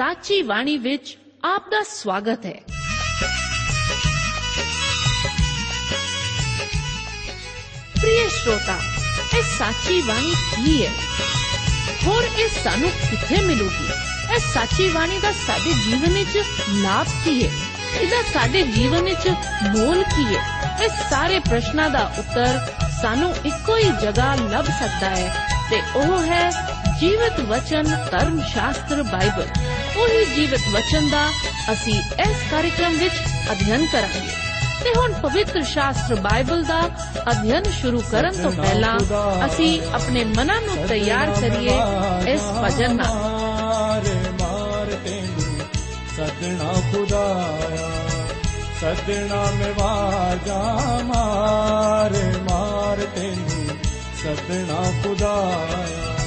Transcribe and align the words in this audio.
ਸਾਚੀ 0.00 0.42
ਬਾਣੀ 0.42 0.78
ਵਿੱਚ 0.78 1.18
ਆਪ 1.44 1.68
ਦਾ 1.70 1.82
ਸਵਾਗਤ 1.82 2.46
ਹੈ। 2.46 2.60
ਪ੍ਰਿਯ 8.00 8.28
ਸ਼ਰੋਤਾ, 8.28 8.78
ਇਹ 9.38 9.42
ਸਾਚੀ 9.58 10.02
ਬਾਣੀ 10.02 10.34
ਕੀ 10.56 10.86
ਹੈ? 10.86 10.92
ਹੋਰ 12.06 12.24
ਇਹ 12.38 12.48
ਸਾਨੂੰ 12.64 12.90
ਕਿੱਥੇ 12.90 13.40
ਮਿਲੂਗੀ? 13.40 13.84
ਇਹ 14.34 14.40
ਸਾਚੀ 14.54 14.88
ਬਾਣੀ 14.88 15.18
ਦਾ 15.18 15.32
ਸਾਡੇ 15.32 15.72
ਜੀਵਨ 15.72 16.12
ਵਿੱਚ 16.12 16.42
ਲਾਭ 16.68 17.06
ਕੀ 17.24 17.48
ਹੈ? 17.48 17.52
ਇਹਦਾ 18.00 18.22
ਸਾਡੇ 18.34 18.62
ਜੀਵਨ 18.62 19.02
ਵਿੱਚ 19.02 19.28
ਮੋਲ 19.78 20.04
ਕੀ 20.04 20.36
ਹੈ? 20.36 20.76
ਇਸ 20.84 20.92
ਸਾਰੇ 21.10 21.38
ਪ੍ਰਸ਼ਨਾਂ 21.38 21.90
ਦਾ 21.90 22.14
ਉੱਤਰ 22.18 22.74
ਸਾਨੂੰ 23.02 23.34
ਇੱਕੋ 23.44 23.76
ਹੀ 23.76 23.90
ਜਗ੍ਹਾ 24.02 24.34
ਲੱਭ 24.34 24.64
ਸਕਦਾ 24.64 25.10
ਹੈ 25.10 25.48
ਤੇ 25.70 25.82
ਉਹ 25.94 26.22
ਹੈ 26.22 26.50
ਜੀਵਤ 27.00 27.40
ਵਚਨ 27.40 27.82
ਧਰਮ 28.10 28.42
ਸ਼ਾਸਤਰ 28.42 29.02
ਬਾਈਬਲ। 29.02 29.48
ਉਹੀ 29.96 30.24
ਜੀਵਤ 30.34 30.60
ਵਚਨ 30.72 31.10
ਦਾ 31.10 31.26
ਅਸੀਂ 31.72 31.94
ਇਸ 31.94 32.50
ਕਾਰਜਕ੍ਰਮ 32.50 32.98
ਵਿੱਚ 32.98 33.14
ਅਧਿਐਨ 33.52 33.86
ਕਰਾਂਗੇ। 33.86 34.20
ਤੇ 34.84 34.90
ਹੁਣ 34.98 35.12
ਪਵਿੱਤਰ 35.12 35.62
ਸ਼ਾਸਤਰ 35.62 36.14
ਬਾਈਬਲ 36.14 36.64
ਦਾ 36.64 36.80
ਅਧਿਐਨ 37.30 37.62
ਸ਼ੁਰੂ 37.62 38.02
ਕਰਨ 38.10 38.42
ਤੋਂ 38.42 38.50
ਪਹਿਲਾਂ 38.50 38.98
ਅਸੀਂ 39.46 39.80
ਆਪਣੇ 39.94 40.24
ਮਨਾਂ 40.24 40.60
ਨੂੰ 40.60 40.88
ਤਿਆਰ 40.88 41.30
ਕਰੀਏ 41.40 41.78
ਇਸ 42.32 42.40
ਭਜਨ 42.64 42.96
ਨਾਲ। 42.96 43.40
ਸਦਣਾ 46.16 46.72
ਖੁਦਾਇਆ। 46.92 47.90
ਸਦਣਾ 48.80 49.50
ਮੈਂ 49.50 49.72
ਵਾਜਾ 49.76 50.78
ਮਾਰ 51.04 52.12
ਮਾਰ 52.50 52.96
ਤੈਨੂੰ 53.16 53.66
ਸਦਣਾ 54.22 54.92
ਖੁਦਾਇਆ। 55.02 56.19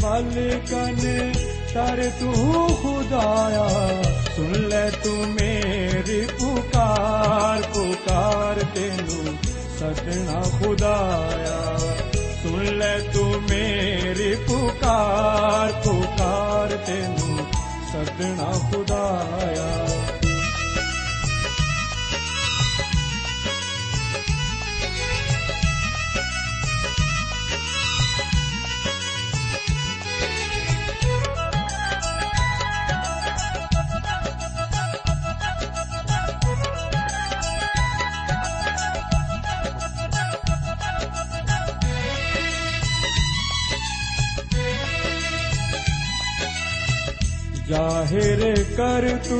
ਵੱਲ 0.00 0.60
ਕਨ 0.70 1.32
ਕਰ 1.74 2.10
ਤੂੰ 2.20 2.68
ਖੁਦਾਇਆ। 2.68 3.68
ਸੁਣ 4.36 4.52
ਲੈ 4.52 4.90
ਤੂੰ 4.90 5.28
ਮੇਰੀ 5.28 6.26
ਪੁਕਾਰ 6.40 7.62
ਪੁਕਾਰ 7.62 8.54
ਤੈਨੂੰ 8.74 9.36
ਸਦਣਾ 9.80 10.42
ਖੁਦਾਇਆ। 10.58 11.78
ਸੁਣ 12.42 12.64
ਲੈ 12.64 12.98
ਤੂੰ 12.98 13.42
ਮੇਰੀ 13.50 14.34
ਪੁਕਾਰ 14.34 15.72
ਪੁਕਾਰ 15.72 16.68
ਤੈਨੂੰ 16.86 17.38
ਸਦਣਾ 17.92 18.52
ਖੁਦਾਇਆ। 18.72 19.91
ظاہر 48.02 48.54
کر 48.76 49.04
تو 49.28 49.38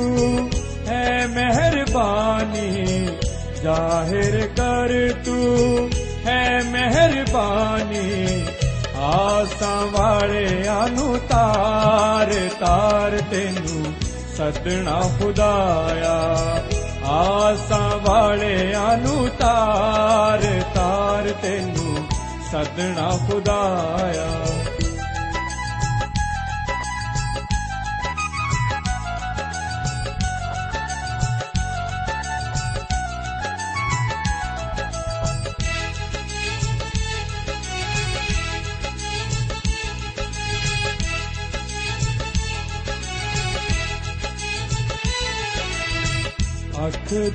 ہے 0.87 1.25
مہربانی 1.27 3.05
ظاہر 3.63 4.39
کر 4.55 4.91
تو 5.25 5.87
ہے 6.25 6.45
مہربانی 6.69 8.43
ਆਸਾਂ 8.95 9.85
ਵਾਲਿਆਂ 9.91 10.87
ਨੂੰ 10.89 11.19
ਤਾਰ 11.29 12.33
ਤਾਰ 12.59 13.17
ਤੈਨੂੰ 13.31 13.93
ਸਦਣਾ 14.37 15.01
ਖੁਦਾਇਆ। 15.19 16.15
ਆਸਾਂ 17.05 17.89
ਵਾਲਿਆਂ 18.03 18.97
ਨੂੰ 18.97 19.29
ਤਾਰ 19.39 20.41
ਤਾਰ 20.73 21.29
ਤੈਨੂੰ 21.41 22.07
ਸਦਣਾ 22.51 23.09
ਖੁਦਾਇਆ। 23.27 24.31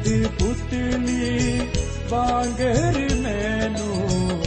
ਦੀ 0.04 0.26
ਪੁਤਲੀ, 0.38 1.60
ਵਾਂਗਰ 2.08 3.14
ਮੈਨੂੰ 3.14 4.42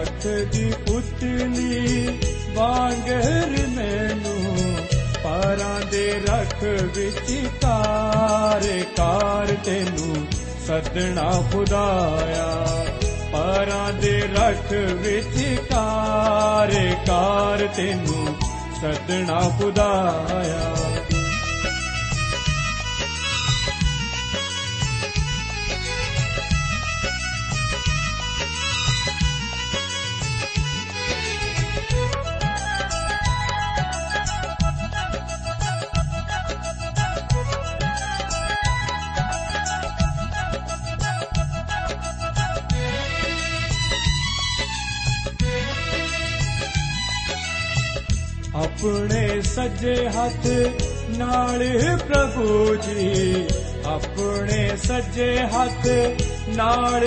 ਅੱਖ 0.00 0.26
ਦੀ 0.26 0.72
ਪੁਤਲੀ, 0.86 2.18
ਵਾਂਗਰ 2.54 3.52
ਮੈਨੂੰ 3.68 4.76
ਪਰਾਂ 5.24 5.80
ਦੇ 5.90 6.22
ਰੱਖ 6.28 6.62
ਵਿੱਚ 6.96 7.48
ਕਾਰ 7.62 8.84
ਕਾਰ 8.96 9.46
ਤੈਨੂੰ 9.64 10.26
ਸਦਣਾ 10.66 11.42
ਖੁਦਾਇਆ। 11.52 12.86
ਪਰਾਂ 13.32 13.92
ਦੇ 13.92 14.20
ਰੱਖ 14.20 14.72
ਵਿੱਚ 14.72 15.60
ਕਾਰ 15.70 16.96
ਕਾਰ 17.06 17.68
ਤੈਨੂੰ 17.76 18.36
ਸਦਣਾ 18.82 19.40
ਖੁਦਾਇਆ। 19.60 20.85
ਆਪਣੇ 48.76 49.42
ਸੱਜੇ 49.42 50.08
ਹੱਥ 50.08 50.46
ਨਾਲ 51.08 51.64
ਪ੍ਰਭੂ 52.08 52.76
ਜੀ। 52.76 53.44
ਆਪਣੇ 53.86 54.76
ਸੱਜੇ 54.76 55.38
ਹੱਥ 55.38 55.86
ਨਾਲ 56.48 57.00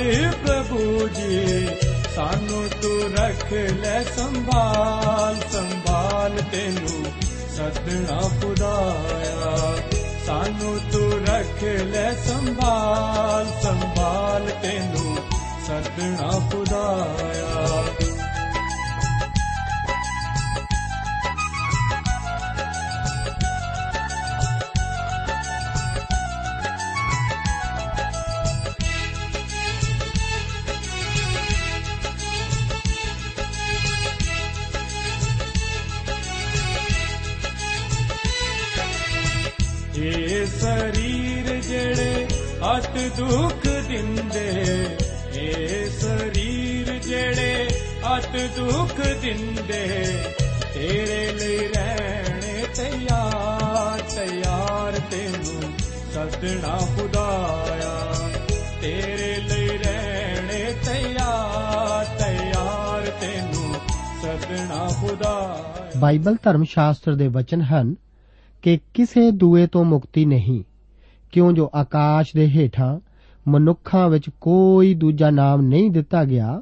ਪ੍ਰਭੂ 0.48 1.08
ਜੀ। 1.08 1.68
ਸਾਨੂੰ 2.16 2.70
ਤੂੰ 2.82 3.14
ਰੱਖ 3.14 3.54
ਲੈ 3.54 4.04
ਸੰਭਾਲ 4.04 5.36
ਸੰਭਾਲ 5.52 6.32
ਤੈਨੂੰ 6.52 7.06
ਸਤਨਾ 7.56 8.22
ਖੁਦਾਇਆ। 8.22 9.78
ਸਾਨੂੰ 10.26 10.80
ਤੂੰ 10.92 11.26
ਰੱਖ 11.26 11.64
ਲੈ 11.64 12.14
ਸੰਭਾਲ 12.14 13.46
ਸੰਭਾਲ 13.64 14.50
ਤੈਨੂੰ 14.62 15.16
ਸਤਨਾ 15.68 16.50
ਖੁਦਾਇਆ। 16.52 17.84
ਦੁੱਖ 43.08 43.68
ਦਿੰਦੇ। 43.68 44.86
ਇਹ 45.34 45.90
ਸਰੀਰ 45.90 46.94
ਜਿਹੜੇ 46.94 47.68
ਅਤ 48.18 48.60
ਦੁੱਖ 48.60 49.02
ਦਿੰਦੇ। 49.02 50.06
ਤੇਰੇ 50.74 51.32
ਲਈ 51.32 51.68
ਰਹਿਣੇ 51.68 52.66
ਤਿਆਰ 52.76 54.02
ਤਿਆਰ 54.02 54.94
ਤੈਨੂੰ 55.12 55.62
ਸਦਣਾ 56.14 56.78
ਖੁਦਾਇਆ। 56.96 58.20
ਤੇਰੇ 58.82 59.42
ਲਈ 59.42 59.68
ਰਹਿਣੇ 59.68 60.74
ਤਿਆਰ 60.86 62.06
ਤਿਆਰ 62.06 63.06
ਤੈਨੂੰ 63.22 63.76
ਸਦਣਾ 64.22 64.88
ਖੁਦਾਇਆ। 65.02 65.92
ਬਾਈਬਲ 65.98 66.36
ਧਰਮ 66.44 66.64
ਸ਼ਾਸਤਰ 66.64 67.16
ਦੇ 67.16 67.28
ਵਚਨ 67.28 67.62
ਹਨ 67.62 67.96
ਕਿ 68.62 68.80
ਕਿਸੇ 68.94 69.32
ਦੂਏ 69.32 69.68
ਤੋਂ 69.68 69.86
ਮੁਕਤੀ 69.86 70.26
ਨਹੀਂ। 70.26 70.64
ਕਿਉਂ 71.32 71.54
ਜੋ 71.54 71.72
ਆਕਾਸ਼ 71.76 72.36
ਦੇ 72.36 72.48
ਹੇਠਾਂ 72.50 73.00
ਮਨੁੱਖਾਂ 73.48 74.10
ਵਿੱਚ 74.10 74.30
ਕੋਈ 74.42 74.94
ਦੂਜਾ 74.94 75.30
ਨਾਮ 75.30 75.62
ਨਹੀਂ 75.62 75.92
ਦਿੱਤਾ 75.92 76.26
ਗਿਆ, 76.26 76.62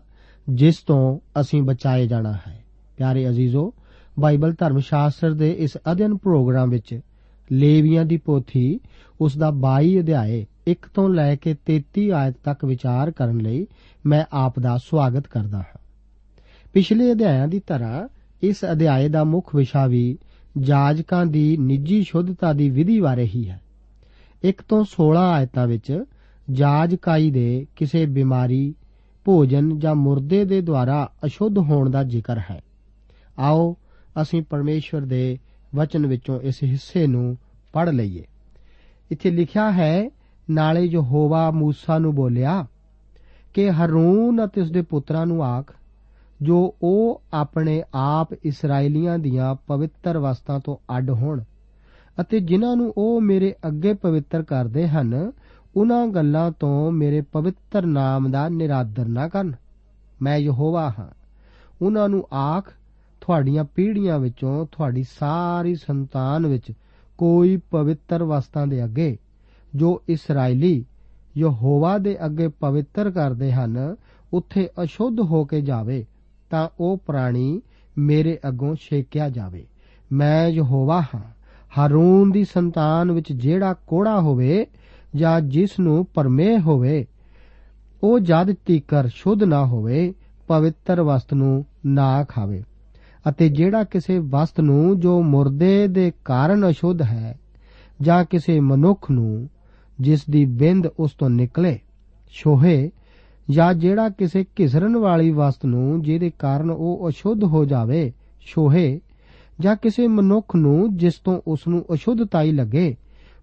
ਜਿਸ 0.50 0.78
ਤੋਂ 0.78 1.20
ਅਸੀਂ 1.42 1.64
ਬਚਾਏ 1.64 2.08
ਜਾਣਾ 2.08 2.34
ਹੈ। 2.48 2.64
ਪਿਆਰੇ 2.98 3.30
ਅਜ਼ੀਜ਼ੋ, 3.30 3.74
ਬਾਈਬਲ 4.20 4.54
ਧਰਮ 4.60 4.80
ਸ਼ਾਸਤਰ 4.80 5.34
ਦੇ 5.34 5.52
ਇਸ 5.52 5.78
ਅਧਿਐਨ 5.92 6.18
ਪ੍ਰੋਗਰਾਮ 6.18 6.70
ਵਿੱਚ 6.70 7.00
ਲੇਵੀਆਂ 7.52 8.06
ਦੀ 8.06 8.18
ਪੋਥੀ 8.18 8.80
ਉਸ 9.22 9.38
ਦਾ 9.38 9.52
22 9.52 10.00
ਅਧਿਆਏ 10.00 10.46
1 10.68 10.88
ਤੋਂ 10.94 11.10
ਲੈ 11.10 11.36
ਕੇ 11.36 11.56
33 11.66 12.12
ਆਇਤ 12.12 12.36
ਤੱਕ 12.44 12.66
ਵਿਚਾਰ 12.66 13.12
ਕਰਨ 13.12 13.38
ਲਈ 13.38 13.68
ਮੈਂ 14.06 14.26
ਆਪ 14.32 14.60
ਦਾ 14.60 14.78
ਸਵਾਗਤ 14.78 15.28
ਕਰਦਾ 15.28 15.58
ਹਾਂ। 15.58 15.80
ਪਿਛਲੇ 16.74 17.12
ਅਧਿਆਇਆਂ 17.12 17.48
ਦੀ 17.48 17.60
ਤਰ੍ਹਾਂ 17.60 18.08
ਇਸ 18.42 18.58
ਅਧਿਆਏ 18.72 19.10
ਦਾ 19.10 19.24
ਮੁੱਖ 19.24 19.56
ਵਿਸ਼ਾ 19.56 19.88
ਵੀ 19.88 20.18
ਜਾਜਕਾਂ 20.58 21.26
ਦੀ 21.26 21.58
ਨਿੱਜੀ 21.58 22.04
ਸ਼ੁੱਧਤਾ 22.04 22.54
ਦੀ 22.54 22.70
ਵਿਧੀ 22.70 23.00
ਬਾਰੇ 23.00 23.30
ਹੀ 23.36 23.50
ਹੈ। 23.50 23.62
1 24.44 24.54
ਤੋਂ 24.70 24.86
16 24.86 25.20
ਆਇਤਾਂ 25.20 25.68
ਵਿੱਚ 25.68 26.04
ਜਾਜਕਾਈ 26.52 27.32
ਦੇ 27.32 27.68
ਕਿਸੇ 27.76 28.06
ਬਿਮਾਰੀ, 28.06 28.76
ਭੋਜਨ 29.26 29.80
ਜਾਂ 29.80 29.96
ਮੁਰਦੇ 29.96 30.46
ਦੇ 30.46 30.62
ਦੁਆਰਾ 30.62 31.12
ਅਸ਼ੁੱਧ 31.26 31.58
ਹੋਣ 31.58 31.90
ਦਾ 31.90 32.04
ਜ਼ਿਕਰ 32.04 32.38
ਹੈ। 32.38 32.62
ਆਓ 33.40 33.78
ਅਸੀਂ 34.22 34.42
ਪਰਮੇਸ਼ਵਰ 34.42 35.02
ਦੇ 35.02 35.38
ਵਚਨ 35.76 36.08
ਵਿੱਚੋਂ 36.08 36.40
ਇਸ 36.40 36.64
ਹਿੱਸੇ 36.64 37.08
ਨੂੰ 37.08 37.38
ਪੜ 37.74 37.90
ਲਈਏ। 37.90 38.24
ਇੱਥੇ 39.12 39.32
ਲਿਖਿਆ 39.32 39.72
ਹੈ, 39.72 40.10
ਨਾਲੇ 40.50 40.88
ਜੋ 40.88 41.02
ਹੋਵਾ 41.02 41.54
موسی 41.62 42.00
ਨੂੰ 42.00 42.16
ਬੋਲਿਆ, 42.16 42.66
ਕਿ 43.54 43.72
ਹਰੂਨ 43.72 44.46
ਅਤੇ 44.46 44.62
ਉਸਦੇ 44.62 44.82
ਪੁੱਤਰਾਂ 44.82 45.26
ਨੂੰ 45.26 45.44
ਆਖ, 45.44 45.76
ਜੋ 46.42 46.76
ਉਹ 46.84 47.22
ਆਪਣੇ 47.34 47.84
ਆਪ 47.94 48.34
ਇਸرائیਲੀਆਂ 48.34 49.20
ਦੀਆਂ 49.20 49.56
ਪਵਿੱਤਰ 49.68 50.18
ਵਸਤਾਂ 50.18 50.60
ਤੋਂ 50.60 50.98
ਅੱਡ 50.98 51.10
ਹੋਣ। 51.10 51.44
ਅਤੇ 52.22 52.40
ਜਿਨ੍ਹਾਂ 52.40 52.76
ਨੂੰ 52.76 52.94
ਉਹ 52.98 53.22
ਮੇਰੇ 53.22 53.56
ਅੱਗੇ 53.68 53.94
ਪਵਿੱਤਰ 53.94 54.44
ਕਰਦੇ 54.44 54.88
ਹਨ, 54.88 55.32
ਉਹਨਾਂ 55.76 56.08
ਗੱਲਾਂ 56.08 56.52
ਤੋਂ 56.52 56.92
ਮੇਰੇ 56.92 57.22
ਪਵਿੱਤਰ 57.22 57.86
ਨਾਮ 57.86 58.32
ਦਾ 58.32 58.50
ਨਿਰਾਦਰ 58.50 59.06
ਨਾ 59.06 59.28
ਕਰਨ। 59.28 59.54
ਮੈਂ 60.22 60.38
ਯਹੋਵਾ 60.38 60.94
ਹਾਂ। 61.00 61.10
ਉਹਨਾਂ 61.82 62.10
ਨੂੰ 62.10 62.28
ਆਖ, 62.34 62.74
ਤੁਹਾਡੀਆਂ 63.22 63.64
ਪੀੜ੍ਹੀਆਂ 63.64 64.20
ਵਿੱਚੋਂ 64.20 64.66
ਤੁਹਾਡੀ 64.72 65.06
ਸਾਰੀ 65.20 65.76
ਸੰਤਾਨ 65.76 66.48
ਵਿੱਚ 66.48 66.72
ਕੋਈ 67.18 67.58
ਪਵਿੱਤਰ 67.58 68.24
ਵਸਤਾਂ 68.24 68.68
ਦੇ 68.68 68.84
ਅੱਗੇ, 68.84 69.18
ਜੋ 69.76 70.02
ਇਸرائیਲੀ 70.10 70.86
ਯਹੋਵਾ 71.38 71.98
ਦੇ 71.98 72.26
ਅੱਗੇ 72.26 72.48
ਪਵਿੱਤਰ 72.48 73.12
ਕਰਦੇ 73.12 73.52
ਹਨ, 73.52 73.96
ਉੱਥੇ 74.34 74.70
ਅਸ਼ੁੱਧ 74.84 75.20
ਹੋ 75.20 75.46
ਕੇ 75.46 75.62
ਜਾਵੇ, 75.62 76.06
ਤਾਂ 76.50 76.70
ਉਹ 76.80 76.98
ਪ੍ਰਾਣੀ 76.98 77.62
ਮੇਰੇ 77.98 78.40
ਅੱਗੋਂ 78.48 78.76
ਛੇਕਿਆ 78.76 79.30
ਜਾਵੇ। 79.30 79.68
ਮੈਂ 80.12 80.48
ਯਹੋਵਾ 80.48 81.02
ਹਾਂ। 81.02 81.37
ਹਾਰੂਨ 81.78 82.32
ਦੀ 82.32 82.44
ਸੰਤਾਨ 82.44 83.12
ਵਿੱਚ 83.12 83.34
ਜਿਹੜਾ 83.34 83.76
ਕੋੜਾ 83.88 84.22
ਹੋਵੇ 84.22 84.66
ਜਾਂ 85.16 85.42
ਜਿਸ 85.42 85.80
ਨੂੰ 85.80 86.06
ਪਰਮੇਹ 86.06 86.60
ਹੋਵੇ, 86.60 87.06
ਉਹ 88.04 88.20
ਜਦ 88.20 88.54
ਤੀਕਰ 88.54 89.08
ਸ਼ੁੱਧ 89.08 89.44
ਨਾ 89.44 89.66
ਹੋਵੇ, 89.66 90.14
ਪਵਿੱਤਰ 90.48 91.02
ਵਸਤ 91.02 91.34
ਨੂੰ 91.34 91.66
ਨਾ 91.86 92.24
ਖਾਵੇ। 92.24 92.64
ਅਤੇ 93.30 93.50
ਜਿਹੜਾ 93.50 93.84
ਕਿਸੇ 93.84 94.18
ਵਸਤ 94.18 94.60
ਨੂੰ 94.60 95.00
ਜੋ 95.00 95.22
ਮੁਰਦੇ 95.22 95.88
ਦੇ 95.88 96.12
ਕਾਰਨ 96.26 96.70
ਅਸ਼ੁੱਧ 96.70 97.02
ਹੈ, 97.02 97.40
ਜਾਂ 98.02 98.26
ਕਿਸੇ 98.26 98.60
ਮਨੁੱਖ 98.60 99.12
ਨੂੰ 99.12 99.50
ਜਿਸ 100.02 100.22
ਦੀ 100.30 100.46
ਬਿੰਦ 100.46 100.88
ਉਸ 101.00 101.12
ਤੋਂ 101.12 101.30
ਨਿਕਲੇ, 101.30 101.80
ਛੋਹੇ, 102.30 102.92
ਜਾਂ 103.50 103.74
ਜਿਹੜਾ 103.74 104.10
ਕਿਸੇ 104.10 104.46
ਘਿਸਰਨ 104.60 104.98
ਵਾਲੀ 104.98 105.32
ਵਸਤ 105.32 105.66
ਨੂੰ 105.66 106.02
ਜਿਹਦੇ 106.02 106.30
ਕਾਰਨ 106.30 106.72
ਉਹ 106.72 107.10
ਅਸ਼ੁੱਧ 107.10 107.44
ਹੋ 107.44 107.66
ਜਾਵੇ, 107.66 108.14
ਛੋਹੇ 108.42 109.00
ਜਾਂ 109.60 109.76
ਕਿਸੇ 109.76 110.08
ਮਨੁੱਖ 110.08 110.56
ਨੂੰ 110.56 110.98
ਜਿਸ 110.98 111.14
ਤੋਂ 111.16 111.40
ਉਸ 111.48 111.68
ਨੂੰ 111.68 111.86
ਅਸ਼ੁੱਧਤਾਈ 111.94 112.52
ਲੱਗੇ, 112.52 112.96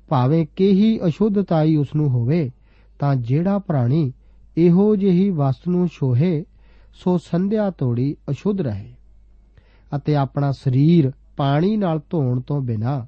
ਭਾਵੇਂ 0.08 0.46
ਕਿਹੀ 0.56 0.98
ਅਸ਼ੁੱਧਤਾਈ 1.06 1.76
ਉਸ 1.76 1.94
ਨੂੰ 1.96 2.08
ਹੋਵੇ, 2.08 2.50
ਤਾਂ 2.98 3.14
ਜਿਹੜਾ 3.16 3.58
ਪ੍ਰਾਣੀ 3.58 4.12
ਇਹੋ 4.56 4.94
ਜਿਹੀ 4.96 5.30
ਵਸਤ 5.30 5.68
ਨੂੰ 5.68 5.88
ਛੋਹੇ, 5.88 6.44
ਸੋ 6.94 7.16
ਸੰਧਿਆ 7.18 7.70
ਤੋੜੀ 7.70 8.16
ਅਸ਼ੁੱਧ 8.30 8.60
ਰਹੇ 8.60 8.92
ਅਤੇ 9.96 10.14
ਆਪਣਾ 10.16 10.52
ਸਰੀਰ 10.52 11.10
ਪਾਣੀ 11.36 11.76
ਨਾਲ 11.76 12.00
ਧੋਣ 12.10 12.40
ਤੋਂ 12.40 12.60
ਬਿਨਾ 12.60 13.06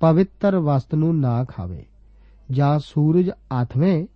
ਪਵਿੱਤਰ 0.00 0.56
ਵਸਤ 0.56 0.94
ਨੂੰ 0.94 1.20
ਨਾ 1.20 1.44
ਖਾਵੇ 1.44 1.84
ਜਾਂ 2.50 2.78
ਸੂਰਜ 2.78 3.30
ਆਥਵੇਂ 3.52 4.06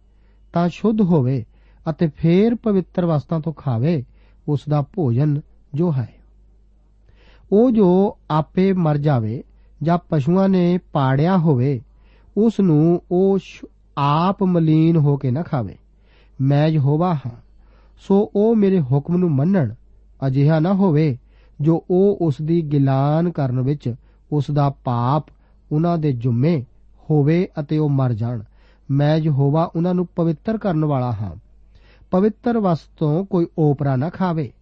ਤਾਂ 0.55 0.69
ਸ਼ੁੱਧ 0.69 1.01
ਹੋਵੇ 1.01 1.45
ਅਤੇ 1.91 2.09
ਫੇਰ 2.09 2.55
ਪਵਿੱਤਰ 2.55 3.05
ਵਸਤਾਂ 3.05 3.41
ਤੋਂ 3.41 3.53
ਖਾਵੇ 3.53 4.03
ਉਸ 4.49 4.61
ਦਾ 4.69 4.83
ਭੋਜਨ 4.83 5.41
ਜੋ 5.75 5.93
ਹੈ। 5.93 6.22
ਉਹ 7.53 7.71
ਜੋ 7.71 8.19
ਆਪੇ 8.31 8.73
ਮਰ 8.73 8.99
ਜਾਵੇ 8.99 9.45
ਜਾਂ 9.83 9.99
ਪਸ਼ੂਆਂ 10.11 10.49
ਨੇ 10.49 10.79
ਪਾੜਿਆ 10.93 11.39
ਹੋਵੇ, 11.39 11.81
ਉਸ 12.37 12.61
ਨੂੰ 12.61 13.03
ਉਹ 13.11 13.39
ਆਪ 13.99 14.43
ਮਲੀਨ 14.43 14.97
ਹੋ 14.97 15.17
ਕੇ 15.17 15.31
ਨਾ 15.31 15.43
ਖਾਵੇ। 15.43 15.75
ਮੈਂ 16.41 16.69
ਯਹੋਵਾ 16.69 17.15
ਹਾਂ, 17.15 17.37
ਸੋ 17.99 18.33
ਉਹ 18.37 18.57
ਮੇਰੇ 18.57 18.81
ਹੁਕਮ 18.81 19.17
ਨੂੰ 19.17 19.31
ਮੰਨਣ, 19.31 19.75
ਅਜਿਹਾ 20.27 20.61
ਨਾ 20.61 20.75
ਹੋਵੇ 20.75 21.19
ਜੋ 21.61 21.85
ਉਹ 21.91 22.19
ਉਸ 22.21 22.35
ਦੀ 22.43 22.63
ਗਿਲਾਨ 22.63 23.31
ਕਰਨ 23.31 23.61
ਵਿੱਚ 23.61 23.95
ਉਸ 24.33 24.45
ਦਾ 24.51 24.71
ਪਾਪ 24.71 25.27
ਉਹਨਾਂ 25.73 25.99
ਦੇ 25.99 26.13
ਜੁਮੇ 26.13 26.65
ਹੋਵੇ 27.11 27.49
ਅਤੇ 27.61 27.79
ਉਹ 27.79 27.89
ਮਰ 27.89 28.13
ਜਾਣ। 28.13 28.43
ਮੈਂ 28.91 29.17
ਯਹੋਵਾ 29.17 29.71
ਉਹਨਾਂ 29.77 29.95
ਨੂੰ 29.95 30.09
ਪਵਿੱਤਰ 30.17 30.59
ਕਰਨ 30.59 30.85
ਵਾਲਾ 30.85 31.13
ਹਾਂ। 31.13 31.37
ਪਵਿੱਤਰ 32.11 32.59
ਵਸਤੋਂ 32.59 33.25
ਕੋਈ 33.25 33.47
ਓਪਰਾ 33.59 33.97
ਨਾ 33.97 34.09
ਖਾਵੇ। 34.09 34.53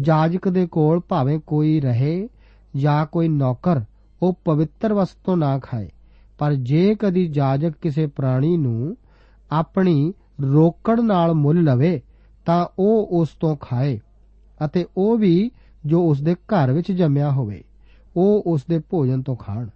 ਜਾਜਕ 0.00 0.48
ਦੇ 0.48 0.66
ਕੋਲ 0.66 1.00
ਭਾਵੇਂ 1.08 1.38
ਕੋਈ 1.38 1.80
ਰਹੇ 1.80 2.28
ਜਾਂ 2.76 3.06
ਕੋਈ 3.06 3.28
ਨੌਕਰ 3.28 3.80
ਉਹ 4.22 4.38
ਪਵਿੱਤਰ 4.44 4.92
ਵਸਤੋਂ 4.92 5.36
ਨਾ 5.36 5.58
ਖਾਏ। 5.58 5.88
ਪਰ 6.38 6.54
ਜੇ 6.54 6.94
ਕਦੀ 6.94 7.28
ਜਾਜਕ 7.28 7.70
ਕਿਸੇ 7.70 8.06
ਪ੍ਰਾਣੀ 8.06 8.56
ਨੂੰ 8.56 8.96
ਆਪਣੀ 9.52 10.12
ਰੋਕੜ 10.42 11.00
ਨਾਲ 11.00 11.34
ਮੁੱਲ 11.34 11.62
ਲਵੇ, 11.62 12.00
ਤਾਂ 12.46 12.66
ਉਹ 12.78 13.08
ਉਸ 13.10 13.28
ਤੋਂ 13.28 13.56
ਖਾਏ 13.56 14.00
ਅਤੇ 14.64 14.86
ਉਹ 14.96 15.18
ਵੀ 15.18 15.50
ਜੋ 15.86 16.08
ਉਸ 16.10 16.22
ਦੇ 16.22 16.34
ਘਰ 16.34 16.72
ਵਿੱਚ 16.72 16.92
ਜੰਮਿਆ 16.92 17.30
ਹੋਵੇ, 17.30 17.64
ਉਹ 18.16 18.42
ਉਸ 18.46 18.64
ਦੇ 18.68 18.78
ਭੋਜਨ 18.78 19.22
ਤੋਂ 19.22 19.36
ਖਾਣ। 19.36 19.68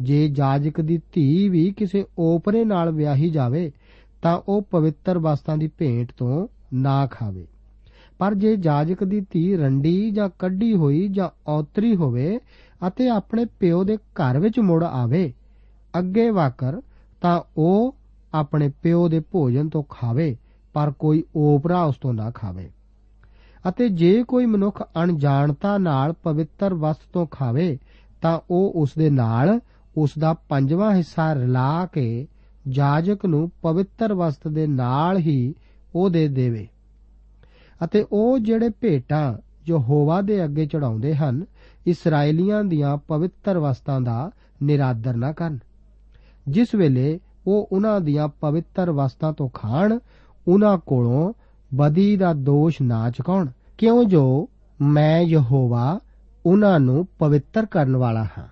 ਜੇ 0.00 0.28
ਜਾਜਕ 0.28 0.80
ਦੀ 0.80 1.00
ਧੀ 1.12 1.48
ਵੀ 1.48 1.70
ਕਿਸੇ 1.70 2.04
ਓਪਰੇ 2.18 2.64
ਨਾਲ 2.64 2.90
ਵਿਆਹੀ 2.90 3.30
ਜਾਵੇ, 3.30 3.72
ਤਾਂ 4.22 4.40
ਉਹ 4.48 4.62
ਪਵਿੱਤਰ 4.62 5.18
ਵਸਤਾਂ 5.18 5.56
ਦੀ 5.56 5.68
ਭੇਂਟ 5.78 6.12
ਤੋਂ 6.18 6.48
ਨਾ 6.74 7.06
ਖਾਵੇ। 7.06 7.46
ਪਰ 8.22 8.34
ਜੇ 8.34 8.56
ਜਾਜਕ 8.56 9.04
ਦੀ 9.04 9.20
ਧੀ 9.20 9.56
ਰੰਡੀ 9.56 10.10
ਜਾਂ 10.10 10.30
ਕੱਢੀ 10.38 10.74
ਹੋਈ 10.74 11.08
ਜਾਂ 11.08 11.28
ਔਤਰੀ 11.46 11.96
ਹੋਵੇ 11.96 12.38
ਅਤੇ 12.88 13.08
ਆਪਣੇ 13.08 13.44
ਪਿਓ 13.44 13.84
ਦੇ 13.84 13.96
ਘਰ 13.96 14.38
ਵਿੱਚ 14.38 14.60
ਮੁੜ 14.60 14.84
ਆਵੇ, 14.84 15.32
ਅੱਗੇ 15.98 16.30
ਵਾਕਰ 16.30 16.80
ਤਾਂ 17.20 17.40
ਉਹ 17.56 17.94
ਆਪਣੇ 18.34 18.68
ਪਿਓ 18.82 19.08
ਦੇ 19.08 19.20
ਭੋਜਨ 19.20 19.68
ਤੋਂ 19.68 19.82
ਖਾਵੇ, 19.90 20.36
ਪਰ 20.74 20.90
ਕੋਈ 20.90 21.24
ਓਪਰਾ 21.36 21.84
ਉਸ 21.84 21.96
ਤੋਂ 21.96 22.14
ਨਾ 22.14 22.30
ਖਾਵੇ। 22.30 22.70
ਅਤੇ 23.68 23.88
ਜੇ 23.88 24.24
ਕੋਈ 24.28 24.46
ਮਨੁੱਖ 24.46 24.82
ਅਣਜਾਣਤਾ 24.82 25.78
ਨਾਲ 25.78 26.12
ਪਵਿੱਤਰ 26.12 26.74
ਵਸਤ 26.74 27.00
ਤੋਂ 27.12 27.26
ਖਾਵੇ, 27.26 27.78
ਤਾਂ 28.22 28.40
ਉਹ 28.50 28.72
ਉਸ 28.76 28.90
ਦੇ 28.98 29.10
ਨਾਲ 29.10 29.60
ਉਸ 29.96 30.10
ਦਾ 30.18 30.32
ਪੰਜਵਾਂ 30.32 30.94
ਹਿੱਸਾ 30.94 31.32
ਰਲਾ 31.32 31.86
ਕੇ 31.86 32.26
ਜਾਜਕ 32.68 33.26
ਨੂੰ 33.26 33.50
ਪਵਿੱਤਰ 33.62 34.14
ਵਸਤ 34.14 34.48
ਦੇ 34.48 34.66
ਨਾਲ 34.66 35.18
ਹੀ 35.18 35.54
ਉਹ 35.94 36.10
ਦੇ 36.10 36.28
ਦੇਵੇ। 36.28 36.68
ਅਤੇ 37.84 38.06
ਉਹ 38.12 38.38
ਜਿਹੜੇ 38.38 38.68
ਭੇਟਾਂ 38.68 39.34
ਜੋ 39.66 39.78
ਹੋਵਾ 39.78 40.20
ਦੇ 40.20 40.44
ਅੱਗੇ 40.44 40.66
ਚੜਾਉਂਦੇ 40.66 41.14
ਹਨ 41.14 41.46
ਇਸرائیਲੀਆਂ 41.86 42.64
ਦੀਆਂ 42.64 42.96
ਪਵਿੱਤਰ 42.96 43.58
ਵਸਤਾਂ 43.58 44.00
ਦਾ 44.00 44.30
ਨਿਰਾਦਰ 44.62 45.16
ਨਾ 45.16 45.32
ਕਰਨ। 45.32 45.58
ਜਿਸ 46.48 46.74
ਵੇਲੇ 46.74 47.20
ਉਹ 47.46 47.68
ਉਹਨਾਂ 47.72 48.00
ਦੀਆਂ 48.00 48.28
ਪਵਿੱਤਰ 48.28 48.90
ਵਸਤਾਂ 48.90 49.32
ਤੋਂ 49.32 49.48
ਖਾਣ, 49.48 49.98
ਉਹਨਾਂ 50.48 50.78
ਕੋਲੋਂ 50.78 51.32
ਬਦੀ 51.74 52.16
ਦਾ 52.16 52.32
ਦੋਸ਼ 52.32 52.82
ਨਾ 52.82 53.10
ਚੁਕਾਉਣ, 53.10 53.48
ਕਿਉਂ 53.78 54.04
ਜੋ 54.04 54.48
ਮੈਂ 54.82 55.20
ਯਹੋਵਾ 55.20 56.00
ਉਹਨਾਂ 56.46 56.80
ਨੂੰ 56.80 57.06
ਪਵਿੱਤਰ 57.18 57.66
ਕਰਨ 57.66 57.96
ਵਾਲਾ 57.96 58.24
ਹਾਂ। 58.24 58.48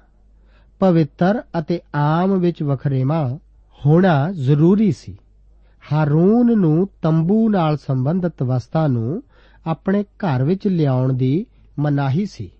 ਪਵਿੱਤਰ 0.78 1.42
ਅਤੇ 1.58 1.80
ਆਮ 1.94 2.38
ਵਿੱਚ 2.38 2.62
ਵਖਰੇਵਾ 2.62 3.38
ਹੋਣਾ 3.86 4.32
ਜ਼ਰੂਰੀ 4.32 4.92
ਸੀ। 4.92 5.18
ਹਾਰੂਨ 5.92 6.58
ਨੂੰ 6.58 6.88
ਤੰਬੂ 7.02 7.48
ਨਾਲ 7.48 7.76
ਸੰਬੰਧਿਤ 7.76 8.42
ਵਸਤਾਂ 8.42 8.88
ਨੂੰ 8.88 9.22
ਆਪਣੇ 9.66 10.02
ਘਰ 10.02 10.44
ਵਿੱਚ 10.44 10.68
ਲਿਆਉਣ 10.68 11.12
ਦੀ 11.12 11.46
ਮਨਾਹੀ 11.78 12.26
ਸੀ। 12.26 12.50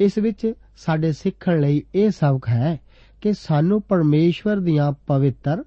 ਇਸ 0.00 0.18
ਵਿੱਚ 0.18 0.52
ਸਾਡੇ 0.76 1.12
ਸਿੱਖਣ 1.12 1.60
ਲਈ 1.60 1.82
ਇਹ 1.94 2.10
ਸਬਕ 2.10 2.48
ਹੈ 2.48 2.80
ਕਿ 3.20 3.32
ਸਾਨੂੰ 3.32 3.82
ਪਰਮੇਸ਼ਵਰ 3.82 4.56
ਦੀਆਂ 4.56 4.92
ਪਵਿੱਤਰ 5.06 5.64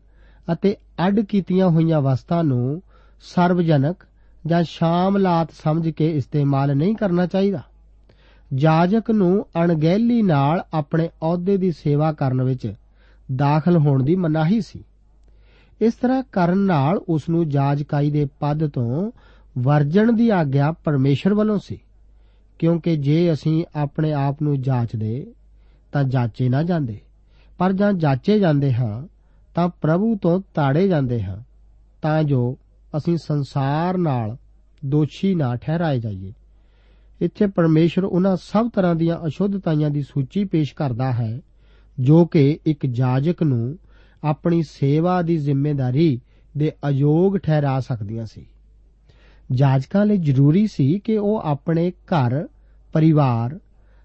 ਅਤੇ 0.54 0.76
ਅੱਡ 1.08 1.20
ਕੀਤੀਆਂ 1.20 1.70
ਹੋਈਆਂ 1.70 2.02
ਵਸਤਾਂ 2.02 2.44
ਨੂੰ 2.44 2.82
ਸਰਵਜਨਕ 3.22 4.06
ਜਾਂ 4.46 4.64
ਸ਼ਾਮਲਾਤ 4.64 5.52
ਸਮਝ 5.52 5.90
ਕੇ 5.90 6.10
ਇਸਤੇਮਾਲ 6.10 6.76
ਨਹੀਂ 6.76 6.96
ਕਰਨਾ 6.96 7.26
ਚਾਹੀਦਾ। 7.26 7.62
ਜਾਜਕ 8.54 9.12
ਨੂੰ 9.12 9.46
ਅਣਗਹਿਲੀ 9.64 10.22
ਨਾਲ 10.22 10.64
ਆਪਣੇ 10.74 11.08
ਅਹੁਦੇ 11.08 11.58
ਦੀ 11.58 11.72
ਸੇਵਾ 11.72 12.14
ਕਰਨ 12.14 12.44
ਵਿੱਚ 12.44 12.74
ਦਾਖਲ 13.36 13.78
ਹੋਣ 13.78 14.04
ਦੀ 14.04 14.16
ਮਨਾਹੀ 14.16 14.62
ਸੀ। 14.62 14.84
ਇਸ 15.82 15.94
ਤਰ੍ਹਾਂ 15.94 16.24
ਕਰਨ 16.32 16.58
ਨਾਲ 16.58 16.98
ਉਸ 16.98 17.30
ਨੂੰ 17.30 17.50
ਜਾਜਕਾਈ 17.50 18.12
ਦੇ 18.12 18.28
ਪਦ 18.40 18.68
ਤੋਂ 18.68 19.12
ਵਰਜਣ 19.58 20.14
ਦੀ 20.14 20.30
ਆਗਿਆ 20.30 20.72
ਪਰਮੇਸ਼ਰ 20.72 21.34
ਵੱਲੋਂ 21.34 21.60
ਸੀ। 21.64 21.80
ਕਿਉਂਕਿ 22.60 22.98
ਜੇ 22.98 23.34
ਅਸੀਂ 23.34 23.66
ਆਪਣੇ 23.76 24.14
ਆਪ 24.14 24.42
ਨੂੰ 24.42 24.62
ਜਾਂਚਦੇ, 24.62 25.34
ਤਾਂ 25.92 26.04
ਜਾਚੇ 26.04 26.50
ਨਾ 26.50 26.64
ਜਾਂਦੇ। 26.64 27.00
ਪਰ 27.58 27.74
ਜਾਂ 27.74 27.94
ਜਾਚੇ 27.94 28.40
ਜਾਂਦੇ 28.40 28.74
ਹਾਂ, 28.74 29.08
ਤਾਂ 29.56 29.70
ਪ੍ਰਭੂ 29.82 30.16
ਤੋਂ 30.16 30.42
ਤਾੜੇ 30.56 30.88
ਜਾਂਦੇ 30.88 31.24
ਹਾਂ, 31.24 31.38
ਤਾਂ 32.02 32.24
ਜੋ 32.24 32.58
ਅਸੀਂ 32.98 33.18
ਸੰਸਾਰ 33.18 33.98
ਨਾਲ 33.98 34.38
ਦੋਸ਼ੀ 34.86 35.36
ਨਾ 35.36 35.56
ਠਹਿਰਾਏ 35.56 36.00
ਜਾਈਏ। 36.00 36.34
ਇੱਥੇ 37.22 37.48
ਪਰਮੇਸ਼ਰ 37.48 38.04
ਉਹਨਾਂ 38.04 38.36
ਸਭ 38.36 38.70
ਤਰ੍ਹਾਂ 38.70 38.96
ਦੀਆਂ 38.96 39.28
ਅਸ਼ੁੱਧਤਾਈਆਂ 39.28 39.90
ਦੀ 39.90 40.02
ਸੂਚੀ 40.02 40.44
ਪੇਸ਼ 40.44 40.76
ਕਰਦਾ 40.76 41.12
ਹੈ, 41.12 41.42
ਜੋ 42.00 42.26
ਕਿ 42.26 42.60
ਇੱਕ 42.66 42.86
ਜਾਜਕ 42.86 43.44
ਨੂੰ 43.44 43.78
ਆਪਣੀ 44.24 44.64
ਸੇਵਾ 44.64 45.22
ਦੀ 45.22 45.38
ਜ਼ਿੰਮੇਵਾਰੀ 45.38 46.22
ਦੇ 46.58 46.72
ਅਯੋਗ 46.88 47.38
ਠਹਿਰਾ 47.38 47.80
ਸਕਦੀਆਂ 47.80 48.26
ਸੀ। 48.26 48.46
ਜਾਜਕਾਂ 49.52 50.06
ਲਈ 50.06 50.18
ਜ਼ਰੂਰੀ 50.18 50.68
ਸੀ 50.68 51.00
ਕਿ 51.00 51.18
ਉਹ 51.18 51.42
ਆਪਣੇ 51.46 51.92
ਘਰ, 51.92 52.48
ਪਰਿਵਾਰ, 52.94 53.60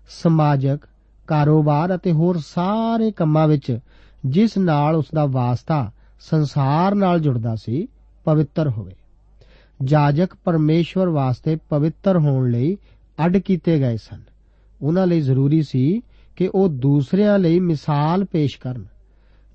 ਸਮਾਜਿਕ, 0.09 0.89
ਕਾਰੋਬਾਰ 1.27 1.95
ਅਤੇ 1.95 2.13
ਹੋਰ 2.13 2.39
ਸਾਰੇ 2.47 3.11
ਕੰਮਾਂ 3.11 3.49
ਵਿੱਚ 3.49 3.79
ਜਿਸ 4.27 4.59
ਨਾਲ 4.59 4.97
ਉਸ 4.97 5.05
ਦਾ 5.15 5.27
ਵਾਸਤਾ 5.27 5.93
ਸੰਸਾਰ 6.21 6.95
ਨਾਲ 6.95 7.21
ਜੁੜਦਾ 7.21 7.57
ਸੀ, 7.57 7.89
ਪਵਿੱਤਰ 8.25 8.69
ਹੋਵੇ। 8.69 8.93
ਜਾਜਕ 9.85 10.29
ਪਰਮੇਸ਼ਵਰ 10.45 11.09
ਵਾਸਤੇ 11.09 11.57
ਪਵਿੱਤਰ 11.57 12.19
ਹੋਣ 12.19 12.51
ਲਈ 12.51 12.77
ਅੱਡ 13.25 13.37
ਕੀਤੇ 13.37 13.79
ਗਏ 13.79 13.97
ਸਨ। 13.97 14.21
ਉਹਨਾਂ 14.83 15.07
ਲਈ 15.07 15.21
ਜ਼ਰੂਰੀ 15.21 15.63
ਸੀ 15.63 16.03
ਕਿ 16.37 16.51
ਉਹ 16.55 16.69
ਦੂਸਰਿਆਂ 16.69 17.39
ਲਈ 17.39 17.61
ਮਿਸਾਲ 17.61 18.25
ਪੇਸ਼ 18.25 18.59
ਕਰਨ। 18.59 18.94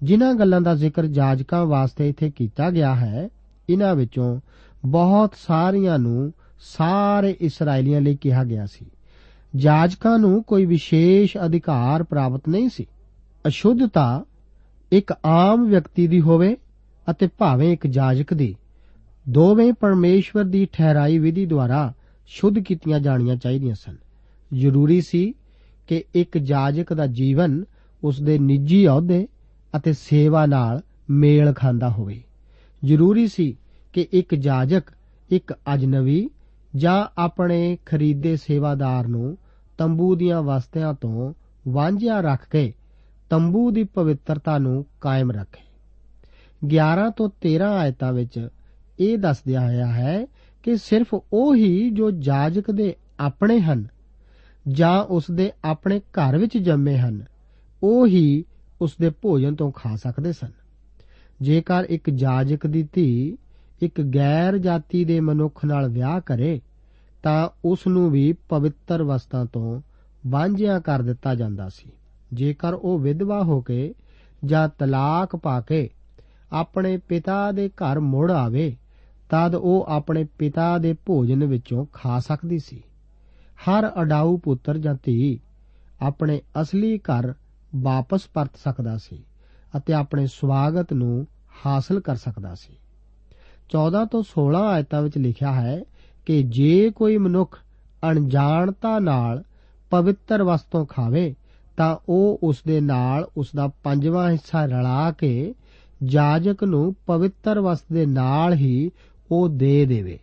ਜਿਨ੍ਹਾਂ 0.04 0.34
ਗੱਲਾਂ 0.36 0.62
ਦਾ 0.62 0.76
ਜ਼ਿਕਰ 0.76 1.06
ਜਾਜਕਾਂ 1.06 1.66
ਵਾਸਤੇ 1.66 2.10
ਇੱਥੇ 2.10 2.32
ਕੀਤਾ 2.32 2.72
ਗਿਆ 2.72 2.96
ਹੈ 2.96 3.30
ਇਹਨਾਂ 3.70 3.96
ਵਿੱਚੋਂ 3.96 4.40
ਬਹੁਤ 4.86 5.34
ਸਾਰੀਆਂ 5.48 6.00
ਨੂੰ 6.00 6.34
ਸਾਰੇ 6.60 7.36
ਇਸرائیਲੀਆਂ 7.42 8.02
ਲਈ 8.02 8.16
ਕਿਹਾ 8.16 8.44
ਗਿਆ 8.44 8.66
ਸੀ। 8.66 8.86
ਜਾਜਕਾਂ 9.56 10.20
ਨੂੰ 10.20 10.44
ਕੋਈ 10.44 10.66
ਵਿਸ਼ੇਸ਼ 10.66 11.38
ਅਧਿਕਾਰ 11.46 12.04
ਪ੍ਰਾਪਤ 12.04 12.50
ਨਹੀਂ 12.50 12.70
ਸੀ। 12.70 12.86
ਅਸ਼ੁੱਧਤਾ 13.48 14.26
ਇੱਕ 14.92 15.14
ਆਮ 15.26 15.66
ਵਿਅਕਤੀ 15.66 16.08
ਦੀ 16.08 16.22
ਹੋਵੇ 16.22 16.58
ਅਤੇ 17.10 17.28
ਭਾਵੇਂ 17.38 17.74
ਇੱਕ 17.74 17.88
ਜਾਜਕ 17.88 18.34
ਦੀ। 18.34 18.56
ਦੋਵੇਂ 19.30 19.74
ਪਰਮੇਸ਼ਵਰ 19.74 20.44
ਦੀ 20.44 20.68
ਠਹਿਰਾਈ 20.74 21.18
ਵਿਧੀ 21.18 21.46
ਦੁਆਰਾ 21.46 21.94
ਸ਼ੁੱਧ 22.28 22.60
ਕੀਤੀਆਂ 22.60 23.00
ਜਾਣੀਆਂ 23.00 23.36
ਚਾਹੀਦੀਆਂ 23.36 23.76
ਸਨ। 23.76 23.96
ਜ਼ਰੂਰੀ 24.54 25.02
ਸੀ 25.02 25.34
ਕਿ 25.88 26.04
ਇੱਕ 26.16 26.38
ਜਾਜਕ 26.38 26.94
ਦਾ 26.94 27.08
ਜੀਵਨ 27.08 27.64
ਉਸ 28.04 28.22
ਦੇ 28.22 28.40
ਨਿੱਜੀ 28.40 28.88
ਅਹੁਦੇ 28.88 29.28
ਅਤੇ 29.78 29.94
ਸੇਵਾ 29.94 30.46
ਨਾਲ 30.46 30.82
ਮੇਲ 31.10 31.54
ਖਾਂਦਾ 31.54 31.90
ਹੋਵੇ। 31.90 32.24
ਜ਼ਰੂਰੀ 32.86 33.28
ਸੀ 33.28 33.58
ਕਿ 33.94 34.08
ਇੱਕ 34.12 34.36
ਜਾਜਕ, 34.36 34.84
ਇੱਕ 35.30 35.54
ਅਜਨਬੀ 35.74 36.30
ਜਾਂ 36.76 37.06
ਆਪਣੇ 37.18 37.78
ਖਰੀਦੇ 37.86 38.36
ਸੇਵਾਦਾਰ 38.36 39.08
ਨੂੰ 39.08 39.38
ਤੰਬੂ 39.78 40.16
ਦੀਆਂ 40.16 40.42
ਵਸਤਿਆਂ 40.42 40.94
ਤੋਂ 40.94 41.34
ਵਾਂਝਿਆ 41.68 42.22
ਰੱਖ 42.22 42.50
ਕੇ 42.50 42.74
ਤੰਬੂ 43.30 43.72
ਦੀ 43.72 43.84
ਪਵਿੱਤਰਤਾ 43.84 44.58
ਨੂੰ 44.58 44.86
ਕਾਇਮ 45.02 45.32
ਰੱਖੇ। 45.32 45.64
11 46.68 47.10
ਤੋਂ 47.18 47.30
13 47.42 47.70
ਆਇਤਾਂ 47.78 48.14
ਵਿੱਚ 48.14 48.48
ਇਹ 49.00 49.18
ਦੱਸਦਿਆ 49.18 49.66
ਹੋਇਆ 49.66 49.88
ਹੈ 49.88 50.26
ਕਿ 50.64 50.78
ਸਿਰਫ 50.78 51.16
ਉਹ 51.34 51.56
ਹੀ 51.56 51.90
ਜੋ 51.90 52.12
ਜਾਜਕ 52.12 52.72
ਦੇ 52.72 52.96
ਆਪਣੇ 53.20 53.60
ਹਨ 53.60 53.88
ਜਾਂ 54.68 55.04
ਉਸ 55.04 55.24
ਦੇ 55.32 55.52
ਆਪਣੇ 55.64 56.00
ਘਰ 56.00 56.38
ਵਿੱਚ 56.38 56.58
ਜੰਮੇ 56.58 56.98
ਹਨ, 56.98 57.26
ਉਹ 57.84 58.08
ਹੀ 58.08 58.46
ਉਸ 58.82 58.96
ਦੇ 59.02 59.10
ਭੋਜਨ 59.10 59.56
ਤੋਂ 59.56 59.72
ਖਾ 59.72 59.96
ਸਕਦੇ 59.96 60.32
ਸਨ। 60.32 60.52
ਜੇਕਰ 61.42 61.86
ਇੱਕ 61.90 62.10
ਜਾਜਕ 62.10 62.68
ਦੀ 62.68 62.88
ਧੀ 62.94 63.38
ਇੱਕ 63.82 64.02
ਗੈਰ 64.02 64.58
ਜਾਤੀ 64.58 65.06
ਦੇ 65.06 65.20
ਮਨੁੱਖ 65.20 65.66
ਨਾਲ 65.66 65.90
ਵਿਆਹ 65.90 66.22
ਕਰੇ, 66.22 66.62
ਤਾਂ 67.24 67.50
ਉਸ 67.66 67.88
ਨੂੰ 67.88 68.12
ਵੀ 68.12 68.34
ਪਵਿੱਤਰ 68.50 69.04
ਵਸਤਾਂ 69.04 69.46
ਤੋਂ 69.46 69.82
ਵਾਂਝਿਆ 70.28 70.80
ਕਰ 70.80 71.02
ਦਿੱਤਾ 71.02 71.36
ਜਾਂਦਾ 71.36 71.70
ਸੀ। 71.70 71.92
ਜੇਕਰ 72.34 72.74
ਉਹ 72.74 73.00
ਵਿਧਵਾ 73.00 73.44
ਹੋ 73.44 73.62
ਕੇ 73.62 73.94
ਜਾਂ 74.46 74.70
ਤਲਾਕ 74.70 75.36
ਪਾ 75.36 75.62
ਕੇ 75.62 75.90
ਆਪਣੇ 76.52 76.98
ਪਿਤਾ 76.98 77.52
ਦੇ 77.52 77.70
ਘਰ 77.70 78.00
ਮੁੜ 78.00 78.32
ਆਵੇ, 78.32 78.76
ਤਦ 79.32 79.56
ਉਹ 79.56 79.86
ਆਪਣੇ 79.90 80.24
ਪਿਤਾ 80.24 80.78
ਦੇ 80.78 80.96
ਭੋਜਨ 81.06 81.44
ਵਿੱਚੋਂ 81.44 81.86
ਖਾ 81.94 82.20
ਸਕਦੀ 82.20 82.60
ਸੀ। 82.60 82.84
ਹਰ 83.60 83.92
ਅਡਾਊ 84.02 84.38
ਪੁੱਤਰ 84.38 84.78
ਜਾਂ 84.78 84.96
ਧੀ 85.04 85.40
ਆਪਣੇ 86.02 86.42
ਅਸਲੀ 86.62 86.98
ਘਰ 86.98 87.34
ਵਾਪਸ 87.76 88.22
ਪਰਤ 88.34 88.52
ਸਕਦਾ 88.56 88.98
ਸੀ 88.98 89.24
ਅਤੇ 89.78 89.94
ਆਪਣੇ 89.94 90.28
ਸਵਾਗਤ 90.28 90.94
ਨੂੰ 90.94 91.28
ਹਾਸਲ 91.66 92.00
ਕਰ 92.00 92.16
ਸਕਦਾ 92.16 92.56
ਸੀ। 92.56 92.74
14 93.70 94.06
ਤੋਂ 94.06 94.24
16 94.24 94.68
ਆਇਤਾਂ 94.68 95.02
ਵਿੱਚ 95.02 95.18
ਲਿਖਿਆ 95.18 95.54
ਹੈ 95.54 95.82
ਕਿ 96.26 96.44
ਜੇ 96.44 96.90
ਕੋਈ 96.90 97.18
ਮਨੁੱਖ 97.18 97.60
ਅਣਜਾਣਤਾ 98.10 99.00
ਨਾਲ 99.00 99.44
ਪਵਿੱਤਰ 99.90 100.44
ਵਸਤੋਂ 100.44 100.86
ਖਾਵੇ, 100.86 101.36
ਤਾਂ 101.78 101.98
ਉਹ 102.10 102.40
ਉਸ 102.44 102.58
ਦੇ 102.68 102.82
ਨਾਲ 102.82 103.28
ਉਸ 103.38 103.48
ਦਾ 103.56 103.68
ਪੰਜਵਾਂ 103.68 104.32
ਹਿੱਸਾ 104.32 104.66
ਰਲਾ 104.66 105.12
ਕੇ 105.12 105.54
ਜਾਜਕ 106.04 106.64
ਨੂੰ 106.64 106.96
ਪਵਿੱਤਰ 107.06 107.60
ਵਸ 107.60 107.80
ਦੇ 107.94 108.06
ਨਾਲ 108.06 108.54
ਹੀ 108.54 108.92
ਉਹ 109.32 109.50
ਦੇ 109.50 109.86
ਦੇਵੇ। 109.86 110.20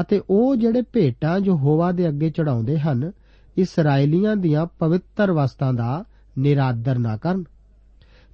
ਅਤੇ 0.00 0.22
ਉਹ 0.30 0.56
ਜਿਹੜੇ 0.56 0.82
ਭੇਟਾਂ 0.82 1.40
ਜੋ 1.40 1.56
ਹੋਵਾ 1.56 1.92
ਦੇ 1.92 2.08
ਅੱਗੇ 2.08 2.30
ਚੜਾਉਂਦੇ 2.30 2.78
ਹਨ 2.78 3.12
ਇਸرائیਲੀਆਂ 3.56 4.36
ਦੀਆਂ 4.36 4.66
ਪਵਿੱਤਰ 4.66 5.32
ਵਸਤਾਂ 5.32 5.72
ਦਾ 5.72 6.04
ਨਿਰਾਦਰ 6.38 6.98
ਨਾ 6.98 7.16
ਕਰਨ। 7.16 7.44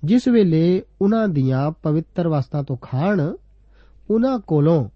ਜਿਸ 0.04 0.28
ਵੇਲੇ 0.28 0.82
ਉਹਨਾਂ 1.02 1.28
ਦੀਆਂ 1.28 1.70
ਪਵਿੱਤਰ 1.70 2.28
ਵਸਤਾਂ 2.28 2.62
ਤੋਂ 2.64 2.76
ਖਾਣ, 2.76 3.32
ਉਹਨਾਂ 4.10 4.38
ਕੋਲੋਂ 4.38 4.88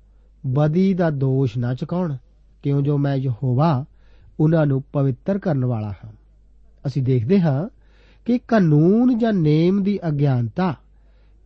ਬਦੀ 0.46 0.94
ਦਾ 0.94 1.10
ਦੋਸ਼ 1.10 1.58
ਨਾ 1.58 1.74
ਚੁਕਾਉਣ, 1.74 2.16
ਕਿਉਂ 2.62 2.82
ਜੋ 2.82 2.98
ਮੈਂ 2.98 3.16
ਯਹੋਵਾ 3.16 3.84
ਉਹਨਾਂ 4.40 4.66
ਨੂੰ 4.66 4.84
ਪਵਿੱਤਰ 4.92 5.38
ਕਰਨ 5.38 5.64
ਵਾਲਾ 5.64 5.90
ਹਾਂ। 5.90 6.12
ਅਸੀਂ 6.86 7.02
ਦੇਖਦੇ 7.02 7.40
ਹਾਂ 7.40 7.68
ਕਿ 8.24 8.38
ਕਾਨੂੰਨ 8.38 9.18
ਜਾਂ 9.18 9.32
ਨੇਮ 9.32 9.82
ਦੀ 9.82 9.98
ਅਗਿਆਨਤਾ 10.08 10.74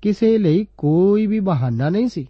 ਕਿਸੇ 0.02 0.38
ਲਈ 0.38 0.66
ਕੋਈ 0.78 1.26
ਵੀ 1.26 1.40
ਬਹਾਨਾ 1.40 1.88
ਨਹੀਂ 1.88 2.08
ਸੀ। 2.08 2.26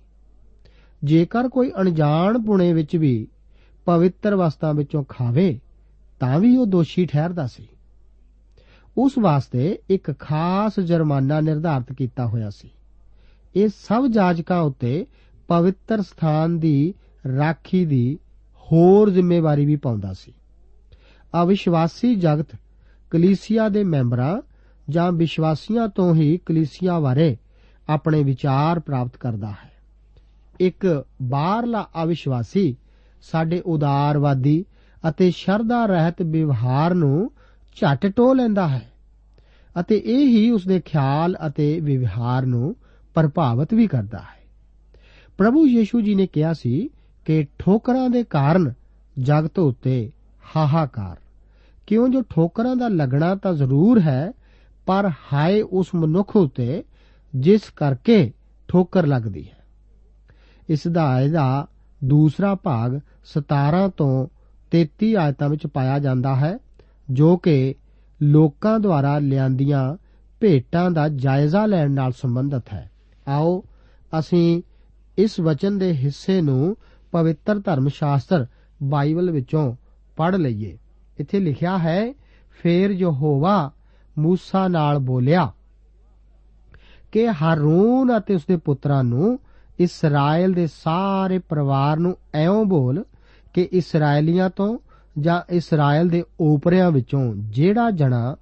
ਜੇਕਰ 1.05 1.49
ਕੋਈ 1.49 1.73
ਅਣਜਾਣ 1.81 2.39
ਪੁਣੇ 2.39 2.73
ਵਿੱਚ 2.73 2.97
ਵੀ 2.97 3.29
ਪਵਿੱਤਰ 3.85 4.35
ਵਸਤਾਂ 4.35 4.75
ਵਿੱਚੋਂ 4.75 5.05
ਖਾਵੇ, 5.09 5.61
ਤਾਂ 6.21 6.39
ਵੀ 6.39 6.57
ਉਹ 6.57 6.67
ਦੋਸ਼ੀ 6.67 7.07
ਠਹਿਰਦਾ 7.07 7.47
ਸੀ। 7.47 7.69
ਉਸ 8.99 9.19
ਵਾਸਤੇ 9.19 9.79
ਇੱਕ 9.91 10.21
ਖਾਸ 10.21 10.81
ਜੁਰਮਾਨਾ 10.81 11.41
ਨਿਰਧਾਰਤ 11.41 11.93
ਕੀਤਾ 11.93 12.27
ਹੋਇਆ 12.27 12.51
ਸੀ। 12.51 12.71
ਇਹ 13.57 13.69
ਸਭ 13.69 14.07
ਜਾਜਕਾਂ 14.07 14.61
ਉੱਤੇ 14.61 15.07
ਪਵਿੱਤਰ 15.49 16.03
ਸਥਾਨ 16.03 16.59
ਦੀ 16.59 16.95
ਰਾਖੀ 17.39 17.87
ਦੀ 17.87 18.19
ਹੋਰ 18.57 19.11
ਜ਼ਿੰਮੇਵਾਰੀ 19.11 19.67
ਵੀ 19.67 19.77
ਪਾਉਂਦਾ 19.77 20.13
ਸੀ। 20.13 20.33
ਅਵਿਸ਼ਵਾਸੀ 21.43 22.15
ਜਗਤ 22.15 22.47
ਕਲੀਸਿਆ 23.11 23.69
ਦੇ 23.69 23.85
ਮੈਂਬਰਾਂ 23.85 24.43
ਜਾਂ 24.91 25.13
ਵਿਸ਼ਵਾਸੀਆਂ 25.13 25.89
ਤੋਂ 25.89 26.15
ਹੀ 26.15 26.39
ਕਲੀਸਿਆ 26.47 27.01
ਬਾਰੇ 27.01 27.37
ਆਪਣੇ 27.89 28.23
ਵਿਚਾਰ 28.23 28.79
ਪ੍ਰਾਪਤ 28.79 29.17
ਕਰਦਾ 29.17 29.51
ਹੈ। 29.51 29.73
ਇੱਕ 30.61 31.05
ਬਾਹਰਲਾ 31.23 31.89
ਅਵਿਸ਼ਵਾਸੀ 32.05 32.77
ਸਾਡੇ 33.23 33.63
ਉਦਾਰਵਾਦੀ 33.67 34.65
ਅਤੇ 35.09 35.31
ਸ਼ਰਧਾ 35.31 35.87
ਰਹਿਤ 35.87 36.23
ਵਿਵਹਾਰ 36.23 36.95
ਨੂੰ 36.95 37.31
ਝਟ 37.81 38.07
ਟੋ 38.07 38.35
ਲੈਂਦਾ 38.35 38.69
ਹੈ 38.69 38.93
ਅਤੇ 39.81 40.03
ਇਹ 40.05 40.27
ਹੀ 40.27 40.51
ਉਸ 40.51 40.67
ਦੇ 40.67 40.81
ਖਿਆਲ 40.81 41.37
ਅਤੇ 41.47 41.81
ਵਿਵਹਾਰ 41.81 42.47
ਨੂੰ 42.47 42.77
ਪ੍ਰਭਾਵਿਤ 43.15 43.75
ਵੀ 43.75 43.87
ਕਰਦਾ 43.87 44.19
ਹੈ। 44.19 44.39
ਪ੍ਰਭੂ 45.39 45.67
ਯੀਸ਼ੂ 45.67 46.01
ਜੀ 46.01 46.15
ਨੇ 46.15 46.27
ਕਿਹਾ 46.27 46.53
ਸੀ 46.53 46.91
ਕਿ 47.25 47.47
ਠੋਕਰਾਂ 47.59 48.11
ਦੇ 48.11 48.25
ਕਾਰਨ 48.25 48.73
ਜਗਤ 49.19 49.59
ਉੱਤੇ 49.59 50.13
ਹਾਹਾਕਾਰ। 50.57 51.17
ਕਿਉਂ 51.87 52.09
ਜੋ 52.09 52.23
ਠੋਕਰਾਂ 52.23 52.77
ਦਾ 52.77 52.89
ਲੱਗਣਾ 52.89 53.35
ਤਾਂ 53.35 53.55
ਜ਼ਰੂਰ 53.55 54.01
ਹੈ, 54.01 54.33
ਪਰ 54.87 55.11
ਹਾਏ 55.33 55.63
ਉਸ 55.63 55.87
ਮਨੁੱਖ 55.95 56.37
ਉਤੇ 56.37 56.85
ਜਿਸ 57.37 57.61
ਕਰਕੇ 57.77 58.33
ਠੋਕਰ 58.69 59.07
ਲੱਗਦੀ 59.07 59.49
ਹੈ। 59.49 59.59
ਇਸ 60.69 60.87
ਦਾ 60.87 61.21
ਇਹਦਾ 61.21 61.67
ਦੂਸਰਾ 62.05 62.55
ਭਾਗ 62.55 63.01
17 63.25 63.89
ਤੋਂ 63.89 64.29
33 64.71 65.17
ਆਇਤਾਂ 65.17 65.49
ਵਿੱਚ 65.49 65.67
ਪਾਇਆ 65.67 65.99
ਜਾਂਦਾ 65.99 66.37
ਹੈ। 66.37 66.59
ਜੋ 67.11 67.37
ਕਿ 67.37 67.75
ਲੋਕਾਂ 68.23 68.81
ਦੁਆਰਾ 68.81 69.19
ਲਿਆਂਦੀਆਂ 69.19 69.97
ਭੇਟਾਂ 70.41 70.91
ਦਾ 70.91 71.09
ਜਾਇਜ਼ਾ 71.09 71.67
ਲੈਣ 71.67 71.91
ਨਾਲ 71.91 72.13
ਸੰਬੰਧਿਤ 72.13 72.73
ਹੈ। 72.73 72.91
ਆਓ 73.29 73.65
ਅਸੀਂ 74.19 74.63
ਇਸ 75.19 75.41
ਵਚਨ 75.41 75.79
ਦੇ 75.79 75.93
ਹਿੱਸੇ 75.93 76.41
ਨੂੰ 76.41 76.77
ਪਵਿੱਤਰ 77.13 77.59
ਧਰਮ 77.59 77.89
ਸ਼ਾਸਤਰ 77.89 78.47
ਬਾਈਬਲ 78.83 79.31
ਵਿੱਚੋਂ 79.31 79.77
ਪੜ੍ਹ 80.17 80.37
ਲਈਏ। 80.37 80.79
ਇੱਥੇ 81.19 81.41
ਲਿਖਿਆ 81.41 81.79
ਹੈ, 81.79 82.13
ਫੇਰ 82.51 82.91
ਯਹੋਵਾ 82.91 83.71
ਮੂਸਾ 84.19 84.69
ਨਾਲ 84.69 84.99
ਬੋਲਿਆ 84.99 85.53
ਕਿ 87.13 87.29
ਹਾਰੂਨ 87.43 88.19
ਅਤੇ 88.19 88.35
ਉਸਦੇ 88.35 88.57
ਪੁੱਤਰਾਂ 88.57 89.05
ਨੂੰ 89.05 89.39
ਇਸਰਾਇਲ 89.79 90.53
ਦੇ 90.53 90.67
ਸਾਰੇ 90.67 91.39
ਪਰਿਵਾਰ 91.39 91.97
ਨੂੰ 91.97 92.17
ਐਉਂ 92.35 92.65
ਬੋਲ 92.65 93.05
ਕਿ 93.55 93.69
ਇਸਰਾਇਲੀਆਂ 93.73 94.51
ਤੋਂ 94.51 94.79
ਜਾਂ 95.21 95.43
ਇਸਰਾਇਲ 95.51 96.09
ਦੇ 96.09 96.25
ਓਪਰਿਆਂ 96.41 96.91
ਵਿੱਚੋਂ 96.91 97.35
ਜਿਹੜਾ 97.37 97.91
ਜਣਾ 97.91 98.37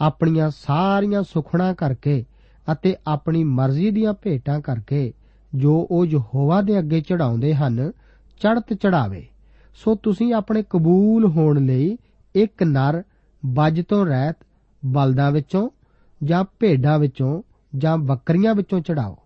ਆਪਣੀਆਂ 0.00 0.50
ਸਾਰੀਆਂ 0.50 1.22
ਸੁਖਣਾ 1.22 1.74
ਕਰਕੇ 1.74 2.24
ਅਤੇ 2.72 2.96
ਆਪਣੀ 3.06 3.44
ਮਰਜ਼ੀ 3.44 3.90
ਦੀਆਂ 3.90 4.12
ਭੇਟਾਂ 4.12 4.60
ਕਰਕੇ 4.60 5.12
ਜੋ 5.54 5.88
ਉਹ 5.90 6.06
ਯਹੋਵਾ 6.06 6.62
ਦੇ 6.62 6.78
ਅੱਗੇ 6.78 7.00
ਚੜਾਉਂਦੇ 7.00 7.54
ਹਨ 7.54 7.92
ਚੜਤ 8.40 8.72
ਚੜਾਵੇ 8.72 9.26
ਸੋ 9.74 9.94
ਤੁਸੀਂ 9.94 10.34
ਆਪਣੇ 10.34 10.64
ਕਬੂਲ 10.70 11.26
ਹੋਣ 11.26 11.66
ਲਈ 11.66 11.98
ਇੱਕ 12.34 12.62
ਨਰ 12.62 13.02
ਬੱਜ 13.46 13.82
ਤੋਂ 13.88 14.06
ਰਹਿਤ 14.06 14.36
ਬਲਦਾਂ 14.86 15.32
ਵਿੱਚੋਂ 15.32 15.70
ਜਾਂ 16.24 16.44
ਭੇਡਾਂ 16.60 16.98
ਵਿੱਚੋਂ 16.98 17.42
ਜਾਂ 17.76 17.98
ਬੱਕਰੀਆਂ 17.98 18.54
ਵਿੱਚੋਂ 18.54 18.80
ਚੜਾਓ 18.80 19.16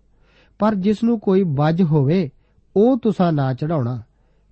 ਪਰ 0.59 0.75
ਜਿਸ 0.75 1.03
ਨੂੰ 1.03 1.19
ਕੋਈ 1.19 1.43
ਬੱਜ 1.43 1.81
ਹੋਵੇ, 1.81 2.29
ਉਹ 2.75 2.97
ਤੁਸੀਂ 2.97 3.33
ਨਾ 3.33 3.53
ਚੜਾਉਣਾ 3.53 4.01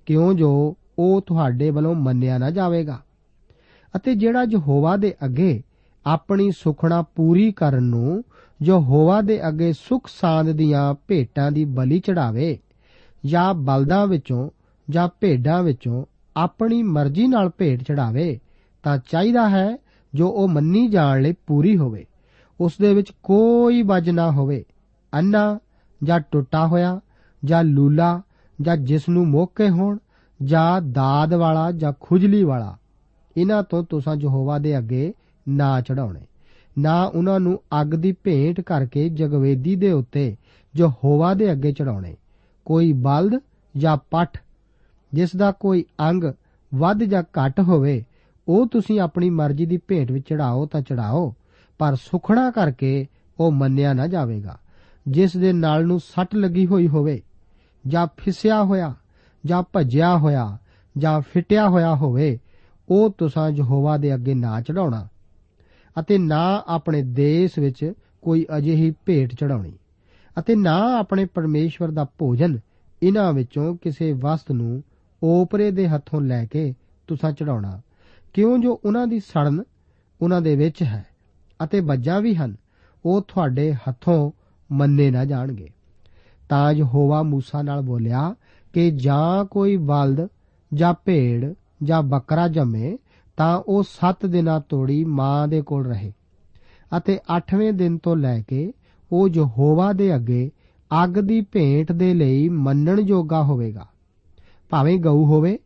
ਕਿਉਂ 0.05 0.33
ਜੋ 0.33 0.75
ਉਹ 0.99 1.21
ਤੁਹਾਡੇ 1.21 1.69
ਵੱਲੋਂ 1.69 1.95
ਮੰਨਿਆ 1.95 2.37
ਨਾ 2.37 2.49
ਜਾਵੇਗਾ। 2.49 2.99
ਅਤੇ 3.95 4.15
ਜਿਹੜਾ 4.15 4.43
ਯਹੋਵਾ 4.43 4.97
ਦੇ 4.97 5.15
ਅੱਗੇ 5.25 5.63
ਆਪਣੀ 6.05 6.51
ਸੁਖਣਾ 6.51 7.01
ਪੂਰੀ 7.01 7.51
ਕਰਨ 7.51 7.83
ਨੂੰ 7.83 8.23
ਯਹੋਵਾ 8.63 9.21
ਦੇ 9.21 9.47
ਅੱਗੇ 9.47 9.73
ਸੁਖ 9.73 10.07
ਸਾਂਦ 10.21 10.51
ਦੀਆਂ 10.51 10.95
ਭੇਟਾਂ 11.07 11.51
ਦੀ 11.51 11.65
ਬਲੀ 11.65 11.99
ਚੜਾਵੇ, 11.99 12.59
ਜਾਂ 13.25 13.53
ਬਲਦਾਂ 13.53 14.07
ਵਿੱਚੋਂ 14.07 14.49
ਜਾਂ 14.89 15.09
ਭੇਡਾਂ 15.21 15.63
ਵਿੱਚੋਂ 15.63 16.05
ਆਪਣੀ 16.37 16.83
ਮਰਜ਼ੀ 16.83 17.27
ਨਾਲ 17.27 17.49
ਭੇਟ 17.49 17.83
ਚੜਾਵੇ, 17.83 18.39
ਤਾਂ 18.83 18.97
ਚਾਹੀਦਾ 19.11 19.49
ਹੈ 19.49 19.77
ਜੋ 20.13 20.27
ਉਹ 20.27 20.47
ਮੰਨੀ 20.47 20.87
ਜਾਣ 20.87 21.21
ਲਈ 21.21 21.33
ਪੂਰੀ 21.47 21.77
ਹੋਵੇ। 21.77 22.05
ਉਸ 22.61 22.73
ਦੇ 22.81 22.93
ਵਿੱਚ 22.93 23.11
ਕੋਈ 23.23 23.81
ਵੱਜ 23.81 24.09
ਨਾ 24.09 24.31
ਹੋਵੇ 24.31 24.65
ਅੰਨਾ 25.13 25.59
ਜਾਂ 26.03 26.19
ਟੁੱਟਾ 26.19 26.67
ਹੋਇਆ 26.67 26.99
ਜਾਂ 27.45 27.63
ਲੂਲਾ 27.63 28.21
ਜਾਂ 28.61 28.77
ਜਿਸ 28.77 29.09
ਨੂੰ 29.09 29.27
ਮੋਕੇ 29.27 29.69
ਹੋਣ 29.69 29.97
ਜਾਂ 30.39 30.81
ਦਾਦ 30.81 31.33
ਵਾਲਾ 31.33 31.71
ਜਾਂ 31.71 31.93
ਖੁਜਲੀ 31.99 32.43
ਵਾਲਾ, 32.43 32.75
ਇਹਨਾਂ 33.37 33.63
ਤੋਂ 33.63 33.83
ਤੁਸੀਂ 33.83 34.19
ਯਹੋਵਾ 34.21 34.57
ਦੇ 34.57 34.77
ਅੱਗੇ 34.77 35.13
ਨਾ 35.47 35.79
ਚੜਾਉਣੇ 35.81 36.21
ਨਾ 36.77 37.03
ਉਹਨਾਂ 37.03 37.39
ਨੂੰ 37.39 37.59
ਅੱਗ 37.81 37.87
ਦੀ 37.87 38.11
ਭੇਂਟ 38.23 38.61
ਕਰਕੇ 38.61 39.07
ਜਗਵੇਦੀ 39.09 39.75
ਦੇ 39.75 39.91
ਉੱਤੇ 39.91 40.35
ਯਹੋਵਾ 40.75 41.33
ਦੇ 41.33 41.51
ਅੱਗੇ 41.51 41.71
ਚੜਾਉਣੇ 41.71 42.15
ਕੋਈ 42.65 42.91
ਬਲਦ 42.93 43.39
ਜਾਂ 43.77 43.97
ਪੱਠ, 44.11 44.37
ਜਿਸ 45.13 45.35
ਦਾ 45.35 45.51
ਕੋਈ 45.51 45.85
ਅੰਗ 46.09 46.23
ਵੱਧ 46.71 47.03
ਜਾਂ 47.03 47.23
ਘੱਟ 47.37 47.59
ਹੋਵੇ, 47.59 48.03
ਉਹ 48.47 48.67
ਤੁਸੀਂ 48.67 48.99
ਆਪਣੀ 48.99 49.29
ਮਰਜ਼ੀ 49.29 49.65
ਦੀ 49.65 49.77
ਭੇਂਟ 49.77 50.11
ਵਿੱਚ 50.11 50.27
ਚੜਾਓ 50.29 50.65
ਤਾਂ 50.65 50.81
ਚੜਾਓ 50.81 51.33
ਪਰ 51.79 51.95
ਸੁਖਣਾ 51.95 52.49
ਕਰਕੇ 52.51 53.05
ਉਹ 53.39 53.51
ਮੰਨਿਆ 53.51 53.93
ਨਾ 53.93 54.07
ਜਾਵੇਗਾ। 54.07 54.57
ਜਿਸ 55.07 55.37
ਦੇ 55.37 55.51
ਨਾਲ 55.53 55.85
ਨੂੰ 55.85 55.99
ਸੱਟ 55.99 56.35
ਲੱਗੀ 56.35 56.65
ਹੋਈ 56.67 56.87
ਹੋਵੇ 56.87 57.21
ਜਾਂ 57.87 58.07
ਫਿਸਿਆ 58.17 58.63
ਹੋਇਆ 58.63 58.93
ਜਾਂ 59.47 59.63
ਭੱਜਿਆ 59.73 60.17
ਹੋਇਆ 60.17 60.57
ਜਾਂ 60.97 61.21
ਫਿਟਿਆ 61.21 61.69
ਹੋਇਆ 61.69 61.95
ਹੋਵੇ, 61.95 62.39
ਉਹ 62.89 63.09
ਤੁਸੀਂ 63.17 63.57
ਯਹੋਵਾ 63.57 63.97
ਦੇ 63.97 64.13
ਅੱਗੇ 64.15 64.33
ਨਾ 64.33 64.61
ਚੜਾਉਣਾ 64.61 65.07
ਅਤੇ 65.99 66.17
ਨਾ 66.17 66.63
ਆਪਣੇ 66.67 67.01
ਦੇਸ਼ 67.01 67.59
ਵਿੱਚ 67.59 67.93
ਕੋਈ 68.21 68.45
ਅਜਿਹੀ 68.57 68.93
ਭੇਟ 69.05 69.35
ਚੜਾਉਣੀ 69.35 69.73
ਅਤੇ 70.39 70.55
ਨਾ 70.55 70.75
ਆਪਣੇ 70.97 71.25
ਪਰਮੇਸ਼ਵਰ 71.25 71.91
ਦਾ 71.91 72.05
ਭੋਜਨ 72.17 72.59
ਇਹਨਾਂ 73.03 73.33
ਵਿੱਚੋਂ 73.33 73.75
ਕਿਸੇ 73.81 74.13
ਵਸਤ 74.13 74.51
ਨੂੰ 74.51 74.83
ਓਪਰੇ 75.23 75.71
ਦੇ 75.71 75.87
ਹੱਥੋਂ 75.87 76.21
ਲੈ 76.21 76.45
ਕੇ 76.45 76.73
ਤੁਸੀਂ 77.07 77.33
ਚੜਾਉਣਾ 77.33 77.81
ਕਿਉਂ 78.33 78.57
ਜੋ 78.57 78.81
ਉਹਨਾਂ 78.85 79.07
ਦੀ 79.07 79.19
ਸੜਨ 79.19 79.63
ਉਹਨਾਂ 80.21 80.41
ਦੇ 80.41 80.55
ਵਿੱਚ 80.55 80.83
ਹੈ 80.83 81.05
ਅਤੇ 81.63 81.81
ਬੱਜਾਂ 81.81 82.21
ਵੀ 82.21 82.35
ਹਨ, 82.35 82.55
ਉਹ 83.05 83.21
ਤੁਹਾਡੇ 83.21 83.73
ਹੱਥੋਂ 83.73 84.31
ਮੰਨੇ 84.71 85.11
ਨਾ 85.11 85.25
ਜਾਣਗੇ। 85.25 85.67
ਤਾਂ 86.49 86.73
ਯਹੋਵਾ 86.73 87.23
ਮੂਸਾ 87.23 87.61
ਨਾਲ 87.61 87.81
ਬੋਲਿਆ 87.81 88.35
ਕਿ 88.73 88.91
ਜਾਂ 88.91 89.45
ਕੋਈ 89.45 89.77
ਬਲਦ 89.77 90.27
ਜਾਂ 90.73 90.93
ਭੇਡ 91.05 91.53
ਜਾਂ 91.83 92.03
ਬੱਕਰਾ 92.03 92.47
ਜੰਮੇ 92.47 92.97
ਤਾਂ 93.37 93.63
ਉਹ 93.67 93.83
7 93.83 94.27
ਦਿਨਾਂ 94.27 94.61
ਤੋੜੀ 94.69 95.03
ਮਾਂ 95.03 95.47
ਦੇ 95.47 95.61
ਕੋਲ 95.61 95.85
ਰਹੇ 95.85 96.11
ਅਤੇ 96.97 97.19
8ਵੇਂ 97.37 97.73
ਦਿਨ 97.73 97.97
ਤੋਂ 97.97 98.15
ਲੈ 98.15 98.41
ਕੇ 98.41 98.73
ਉਹ 99.11 99.29
ਯਹੋਵਾ 99.29 99.93
ਦੇ 99.93 100.15
ਅੱਗੇ 100.15 100.51
ਅੱਗ 101.03 101.09
ਦੀ 101.09 101.41
ਭੇਂਟ 101.41 101.91
ਦੇ 101.91 102.13
ਲਈ 102.13 102.49
ਮੰਨਣ 102.49 102.99
ਯੋਗਾ 102.99 103.43
ਹੋਵੇਗਾ। 103.43 103.87
ਭਾਵੇਂ 104.69 104.99
ਗਊ 104.99 105.25
ਹੋਵੇ, 105.25 105.59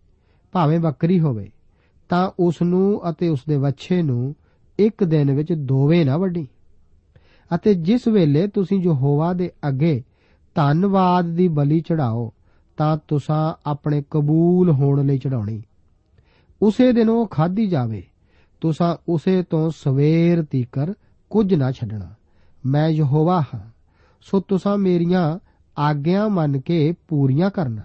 ਭਾਵੇਂ 0.52 0.80
ਬੱਕਰੀ 0.80 1.20
ਹੋਵੇ, 1.20 1.52
ਤਾਂ 2.10 2.32
ਉਸ 2.40 2.62
ਨੂੰ 2.62 3.10
ਅਤੇ 3.10 3.30
ਉਸ 3.30 3.40
ਦੇ 3.50 3.58
ਵੱਛੇ 3.58 4.02
ਨੂੰ 4.02 4.36
ਇੱਕ 4.80 5.04
ਦਿਨ 5.04 5.32
ਵਿੱਚ 5.32 5.54
ਦੋਵੇਂ 5.54 6.06
ਨਾ 6.06 6.18
ਵੱਢੀ। 6.18 6.48
ਅਤੇ 7.56 7.74
ਜਿਸ 7.74 8.08
ਵੇਲੇ 8.08 8.48
ਤੁਸੀਂ 8.48 8.82
ਯਹੋਵਾ 8.82 9.34
ਦੇ 9.34 9.52
ਅੱਗੇ 9.68 10.04
ਧੰਨਵਾਦ 10.56 11.26
ਦੀ 11.26 11.48
ਬਲੀ 11.48 11.80
ਚੜਾਓ 11.80 12.34
ਤਾਂ 12.82 12.98
ਤੁਸਾਂ 13.08 13.70
ਆਪਣੇ 13.70 14.04
ਕਬੂਲ 14.12 14.72
ਹੋਣ 14.72 15.06
ਲਈ 15.06 15.18
ਚੜਾਉਣੀ 15.18 15.62
ਉਸੇ 16.62 16.94
ਦਿਨ 16.94 17.10
ਉਹ 17.10 17.28
ਖਾਧੀ 17.28 17.68
ਜਾਵੇ, 17.68 18.04
ਤੁਸਾਂ 18.62 18.96
ਉਸੇ 19.10 19.44
ਤੋਂ 19.44 19.72
ਸਵੇਰ 19.72 20.44
ਤੀਕਰ 20.44 20.94
ਕੁਝ 21.30 21.54
ਨਾ 21.54 21.72
ਛੱਡਣਾ। 21.72 22.14
ਮੈਂ 22.66 22.90
ਯਹੋਵਾ 22.90 23.42
ਹਾਂ, 23.42 23.70
ਸੋ 24.22 24.40
ਤੁਸਾਂ 24.40 24.78
ਮੇਰੀਆਂ 24.78 25.40
ਆਗਿਆ 25.78 26.28
ਮੰਨ 26.28 26.60
ਕੇ 26.60 26.94
ਪੂਰੀਆਂ 27.08 27.50
ਕਰਨਾ। 27.50 27.82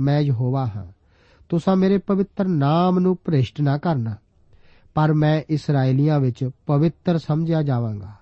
ਮੈਂ 0.00 0.20
ਯਹੋਵਾ 0.20 0.66
ਹਾਂ, 0.66 0.86
ਤੁਸਾਂ 1.48 1.76
ਮੇਰੇ 1.76 1.98
ਪਵਿੱਤਰ 1.98 2.48
ਨਾਮ 2.48 2.98
ਨੂੰ 2.98 3.18
ਭ੍ਰਿਸ਼ਟ 3.24 3.60
ਨਾ 3.60 3.78
ਕਰਨਾ। 3.78 4.14
ਪਰ 4.94 5.12
ਮੈਂ 5.12 5.42
ਇਸرائیਲੀਆਂ 5.48 6.20
ਵਿੱਚ 6.20 6.50
ਪਵਿੱਤਰ 6.66 7.18
ਸਮਝਿਆ 7.18 7.62
ਜਾਵਾਂਗਾ। 7.62 8.12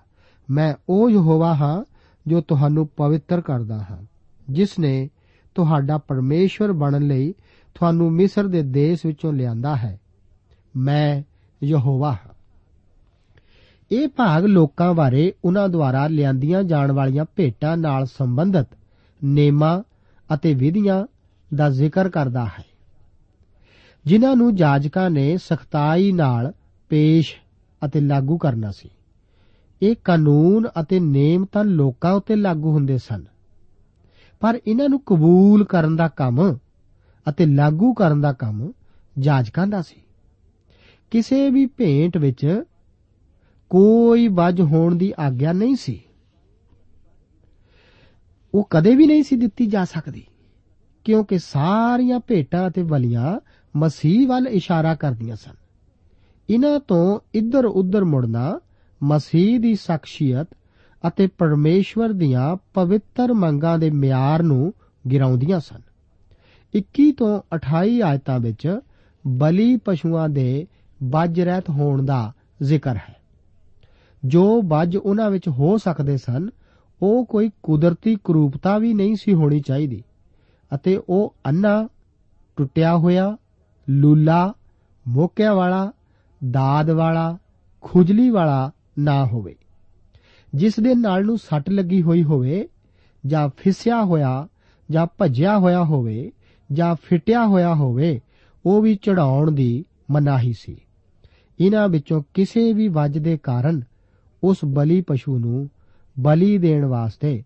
ਮੈਂ 0.49 0.73
ਉਹ 0.89 1.09
ਯਹੋਵਾ 1.09 1.55
ਹਾਂ 1.55 1.83
ਜੋ 2.27 2.41
ਤੁਹਾਨੂੰ 2.41 2.87
ਪਵਿੱਤਰ 2.87 3.41
ਕਰਦਾ 3.41 3.77
ਹਾਂ, 3.77 4.05
ਜਿਸ 4.49 4.79
ਨੇ 4.79 5.09
ਤੁਹਾਡਾ 5.55 5.97
ਪਰਮੇਸ਼ਵਰ 5.97 6.71
ਬਣਨ 6.71 7.07
ਲਈ 7.07 7.33
ਤੁਹਾਨੂੰ 7.73 8.11
ਮਿਸਰ 8.11 8.47
ਦੇ 8.47 8.61
ਦੇਸ਼ 8.61 9.05
ਵਿੱਚੋਂ 9.05 9.33
ਲਿਆਂਦਾ 9.33 9.75
ਹੈ। 9.75 9.99
ਮੈਂ 10.75 11.23
ਯਹੋਵਾ 11.65 12.11
ਹਾਂ। 12.11 12.33
ਇਹ 13.91 14.07
ਭਾਗ 14.07 14.45
ਲੋਕਾਂ 14.45 14.93
ਬਾਰੇ 14.93 15.33
ਉਹਨਾਂ 15.45 15.69
ਦੁਆਰਾ 15.69 16.07
ਲਿਆਂਦੀਆਂ 16.07 16.63
ਜਾਣ 16.63 16.91
ਵਾਲੀਆਂ 16.91 17.25
ਭੇਟਾਂ 17.35 17.77
ਨਾਲ 17.77 18.05
ਸੰਬੰਧਿਤ 18.05 18.67
ਨੇਮਾਂ 19.23 19.83
ਅਤੇ 20.33 20.53
ਵਿਧੀਆਂ 20.53 21.05
ਦਾ 21.55 21.69
ਜ਼ਿਕਰ 21.69 22.09
ਕਰਦਾ 22.09 22.45
ਹੈ। 22.45 22.63
ਜਿਨ੍ਹਾਂ 24.05 24.35
ਨੂੰ 24.35 24.55
ਜਾਜਕਾਂ 24.55 25.09
ਨੇ 25.09 25.37
ਸਖਤਾਈ 25.37 26.11
ਨਾਲ 26.11 26.53
ਪੇਸ਼ 26.89 27.35
ਅਤੇ 27.85 27.99
ਲਾਗੂ 27.99 28.37
ਕਰਨਾ 28.37 28.71
ਸੀ। 28.71 28.89
ਇਹ 29.81 29.95
ਕਾਨੂੰਨ 30.03 30.69
ਅਤੇ 30.81 30.99
ਨੇਮ 30.99 31.45
ਤਾਂ 31.45 31.63
ਲੋਕਾਂ 31.63 32.13
ਉੱਤੇ 32.13 32.35
ਲਾਗੂ 32.35 32.71
ਹੁੰਦੇ 32.71 32.97
ਸਨ। 32.97 33.25
ਪਰ 34.43 34.59
ਇਹਨਾਂ 34.67 34.87
ਨੂੰ 34.89 34.99
ਕਬੂਲ 34.99 35.63
ਕਰਨ 35.65 35.95
ਦਾ 35.95 36.07
ਕੰਮ 36.07 36.57
ਅਤੇ 37.29 37.45
ਲਾਗੂ 37.45 37.93
ਕਰਨ 37.93 38.21
ਦਾ 38.21 38.31
ਕੰਮ 38.33 38.71
ਜਾਜਕਾਂ 39.19 39.67
ਦਾ 39.67 39.81
ਸੀ। 39.81 40.01
ਕਿਸੇ 41.11 41.49
ਵੀ 41.49 41.65
ਭੇਂਟ 41.65 42.17
ਵਿੱਚ 42.17 42.63
ਕੋਈ 43.71 44.27
ਵੱਜ 44.27 44.61
ਹੋਣ 44.61 44.95
ਦੀ 44.95 45.13
ਆਗਿਆ 45.19 45.53
ਨਹੀਂ 45.53 45.75
ਸੀ। 45.75 45.99
ਉਹ 48.53 48.67
ਕਦੇ 48.69 48.95
ਵੀ 48.95 49.07
ਨਹੀਂ 49.07 49.23
ਸੀ 49.23 49.35
ਦਿੱਤੀ 49.35 49.65
ਜਾ 49.65 49.85
ਸਕਦੀ, 49.85 50.23
ਕਿਉਂਕਿ 51.03 51.37
ਸਾਰੀਆਂ 51.39 52.19
ਭੇਟਾਂ 52.19 52.67
ਅਤੇ 52.69 52.83
ਬਲੀਆਂ 52.83 53.39
ਮਸੀਹ 53.75 54.27
ਵੱਲ 54.27 54.47
ਇਸ਼ਾਰਾ 54.47 54.95
ਕਰਦੀਆਂ 54.95 55.35
ਸਨ। 55.35 55.55
ਇਹਨਾਂ 56.49 56.79
ਤੋਂ 56.79 57.19
ਇੱਧਰ 57.33 57.65
ਉੱਧਰ 57.65 58.03
ਮੁੜਨਾ 58.03 58.59
ਮਸੀਹ 59.03 59.59
ਦੀ 59.59 59.75
ਸ਼ਖਸੀਅਤ 59.75 60.47
ਅਤੇ 61.07 61.27
ਪਰਮੇਸ਼ਵਰ 61.27 62.09
ਦੀਆਂ 62.09 62.57
ਪਵਿੱਤਰ 62.73 63.33
ਮੰਗਾਂ 63.33 63.79
ਦੇ 63.79 63.89
ਮਿਆਰ 63.89 64.43
ਨੂੰ 64.43 64.73
ਗਿਰਾਉਂਦੀਆਂ 65.11 65.59
ਸਨ। 65.59 65.81
21 66.73 67.11
ਤੋਂ 67.11 67.41
28 67.51 68.01
ਆਇਤਾਂ 68.01 68.39
ਵਿੱਚ 68.39 68.79
ਬਲੀ 69.27 69.77
ਪਸ਼ੂਆਂ 69.77 70.29
ਦੇ 70.29 70.67
ਬੱਜ 71.03 71.41
ਰਹਿਤ 71.41 71.69
ਹੋਣ 71.69 72.05
ਦਾ 72.05 72.33
ਜ਼ਿਕਰ 72.63 72.95
ਹੈ। 72.95 73.15
ਜੋ 74.25 74.61
ਬੱਜ 74.61 74.97
ਉਹਨਾਂ 74.97 75.31
ਵਿੱਚ 75.31 75.49
ਹੋ 75.49 75.77
ਸਕਦੇ 75.77 76.17
ਸਨ, 76.17 76.49
ਉਹ 77.01 77.25
ਕੋਈ 77.25 77.51
ਕੁਦਰਤੀ 77.63 78.17
ਕਰੂਪਤਾ 78.23 78.77
ਵੀ 78.77 78.93
ਨਹੀਂ 78.93 79.15
ਸੀ 79.15 79.33
ਹੋਣੀ 79.33 79.59
ਚਾਹੀਦੀ 79.59 80.03
ਅਤੇ 80.75 81.01
ਉਹ 81.09 81.35
ਅੰਨਾ 81.45 81.87
ਟੁੱਟਿਆ 82.55 82.97
ਹੋਇਆ, 82.97 83.37
ਲੂਲਾ, 83.89 84.53
ਮੋਕਿਆਂ 85.07 85.55
ਵਾਲਾ, 85.55 85.91
ਦਾਦ 86.51 86.89
ਵਾਲਾ, 86.89 87.37
ਖੁਜਲੀ 87.81 88.29
ਵਾਲਾ 88.29 88.71
ਨਾ 88.99 89.25
ਹੋਵੇ। 89.25 89.55
ਜਿਸ 90.55 90.79
ਦੇ 90.79 90.95
ਨਾਲ 90.95 91.25
ਨੂੰ 91.25 91.37
ਸੱਟ 91.37 91.69
ਲੱਗੀ 91.69 92.01
ਹੋਈ 92.01 92.23
ਹੋਵੇ, 92.23 92.69
ਜਾਂ 93.25 93.49
ਫਿਸਿਆ 93.57 94.03
ਹੋਇਆ, 94.03 94.47
ਜਾਂ 94.91 95.07
ਭੱਜਿਆ 95.17 95.59
ਹੋਇਆ 95.59 95.83
ਹੋਵੇ, 95.83 96.31
ਜਾਂ 96.71 96.95
ਫਿਟਿਆ 96.95 97.45
ਹੋਇਆ 97.45 97.75
ਹੋਵੇ, 97.75 98.21
ਉਹ 98.65 98.81
ਵੀ 98.81 98.95
ਚੜਾਉਣ 98.95 99.51
ਦੀ 99.51 99.85
ਮਨਾਹੀ 100.11 100.53
ਸੀ। 100.53 100.77
ਇਹਨਾਂ 101.59 101.89
ਵਿੱਚੋਂ 101.89 102.23
ਕਿਸੇ 102.33 102.73
ਵੀ 102.73 102.87
ਵੱਜ 102.87 103.17
ਦੇ 103.17 103.37
ਕਾਰਨ 103.37 103.81
ਉਸ 104.43 104.57
ਬਲੀ 104.65 105.01
ਪਸ਼ੂ 105.01 105.39
ਨੂੰ 105.39 105.69
ਬਲੀ 106.19 106.57
ਦੇਣ 106.57 106.85
ਵਾਸਤੇ 106.85 107.43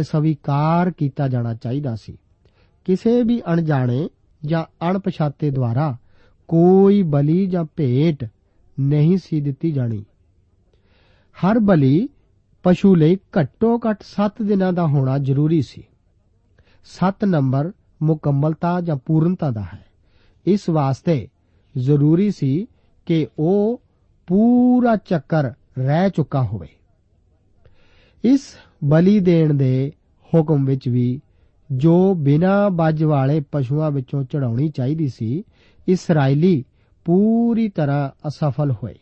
ਅਸਵੀਕਾਰ 0.00 0.90
ਕੀਤਾ 0.90 1.28
ਜਾਣਾ 1.28 1.54
ਚਾਹੀਦਾ 1.54 1.96
ਸੀ। 1.96 2.18
ਕਿਸੇ 2.84 3.22
ਵੀ 3.22 3.42
ਅਣਜਾਣੇ 3.52 4.08
ਜਾਂ 4.46 4.90
ਅਣਪਛਾਤੇ 4.90 5.50
ਦੁਆਰਾ 5.50 5.96
ਕੋਈ 6.48 7.02
ਬਲੀ 7.02 7.46
ਜਾਂ 7.46 7.64
ਭੇਟ 7.76 8.24
ਨਹੀਂ 8.80 9.18
ਸੀ 9.18 9.40
ਦਿੱਤੀ 9.40 9.72
ਜਾਣੀ। 9.72 10.04
ਹਰ 11.34 11.58
ਬਲੀ 11.58 12.08
ਪਸ਼ੂ 12.62 12.94
ਲਈ 12.94 13.16
ਘੱਟੋ 13.16 13.78
ਘੱਟ 13.78 14.02
7 14.02 14.42
ਦਿਨਾਂ 14.42 14.72
ਦਾ 14.72 14.86
ਹੋਣਾ 14.86 15.18
ਜ਼ਰੂਰੀ 15.18 15.62
ਸੀ। 15.62 15.84
7 16.84 17.24
ਨੰਬਰ 17.24 17.72
ਮੁਕੰਮਲਤਾ 18.02 18.80
ਜਾਂ 18.80 18.96
ਪੂਰਨਤਾ 18.96 19.50
ਦਾ 19.50 19.62
ਹੈ। 19.62 19.84
ਇਸ 20.46 20.68
ਵਾਸਤੇ 20.68 21.28
ਜ਼ਰੂਰੀ 21.78 22.30
ਸੀ 22.30 22.66
ਕਿ 23.06 23.26
ਉਹ 23.38 23.82
ਪੂਰਾ 24.26 24.96
ਚੱਕਰ 24.96 25.50
ਰਹਿ 25.78 26.10
ਚੁੱਕਾ 26.10 26.42
ਹੋਵੇ। 26.42 26.68
ਇਸ 28.24 28.40
ਬਲੀ 28.84 29.20
ਦੇਣ 29.20 29.54
ਦੇ 29.54 29.92
ਹੁਕਮ 30.34 30.64
ਵਿੱਚ 30.64 30.88
ਵੀ 30.88 31.20
ਜੋ 31.72 32.14
ਬਿਨਾ 32.14 32.68
ਬੱਜ 32.68 33.04
ਵਾਲੇ 33.04 33.40
ਪਸ਼ੂਆਂ 33.52 33.90
ਵਿੱਚੋਂ 33.90 34.24
ਚੜਾਉਣੀ 34.24 34.68
ਚਾਹੀਦੀ 34.68 35.08
ਸੀ 35.08 35.44
ਇਸرائیਲੀ 35.88 36.64
ਪੂਰੀ 37.04 37.68
ਤਰ੍ਹਾਂ 37.68 38.28
ਅਸਫਲ 38.28 38.72
ਹੋਏ। 38.72 38.94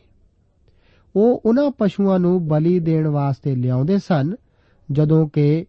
ਉਹ 1.17 1.43
ਉਹਨਾਂ 1.47 1.71
ਪਸ਼ੂਆਂ 1.71 2.19
ਨੂੰ 2.19 2.49
ਬਲੀ 2.49 2.81
ਦੇਣ 2.81 3.07
ਵਾਸਤੇ 3.07 3.55
ਲਿਆਉਂਦੇ 3.55 3.99
ਸਨ, 3.99 4.35
ਜਦੋਂ 4.93 5.29
ਕਿ 5.29 5.67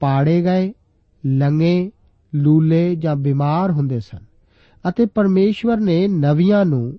ਪਾੜੇ 0.00 0.42
ਗਏ 0.42 0.72
ਲੰਗੇ 1.26 1.90
ਲੂਲੇ 2.34 2.96
ਜਾਂ 2.96 3.16
ਬਿਮਾਰ 3.16 3.70
ਹੁੰਦੇ 3.70 4.00
ਸਨ। 4.00 4.18
ਅਤੇ 4.88 5.06
ਪਰਮੇਸ਼ਵਰ 5.06 5.76
ਨੇ 5.76 6.08
ਨਵੀਆਂ 6.08 6.64
ਨੂੰ 6.64 6.98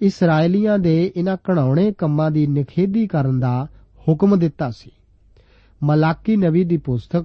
ਇਸرائیਲੀਆਂ 0.00 0.78
ਦੇ 0.78 1.12
ਇਹਨਾਂ 1.16 1.36
ਕਣਾਉਣੇ 1.44 1.92
ਕੰਮਾਂ 1.92 2.30
ਦੀ 2.30 2.46
ਨਿਖੇਧੀ 2.46 3.06
ਕਰਨ 3.06 3.40
ਦਾ 3.40 3.66
ਹੁਕਮ 4.08 4.38
ਦਿੱਤਾ 4.38 4.70
ਸੀ। 4.70 4.90
ਮਲਾਕੀ 5.82 6.36
ਨਬੀ 6.36 6.64
ਦੀ 6.64 6.76
ਪੁਸਤਕ 6.76 7.24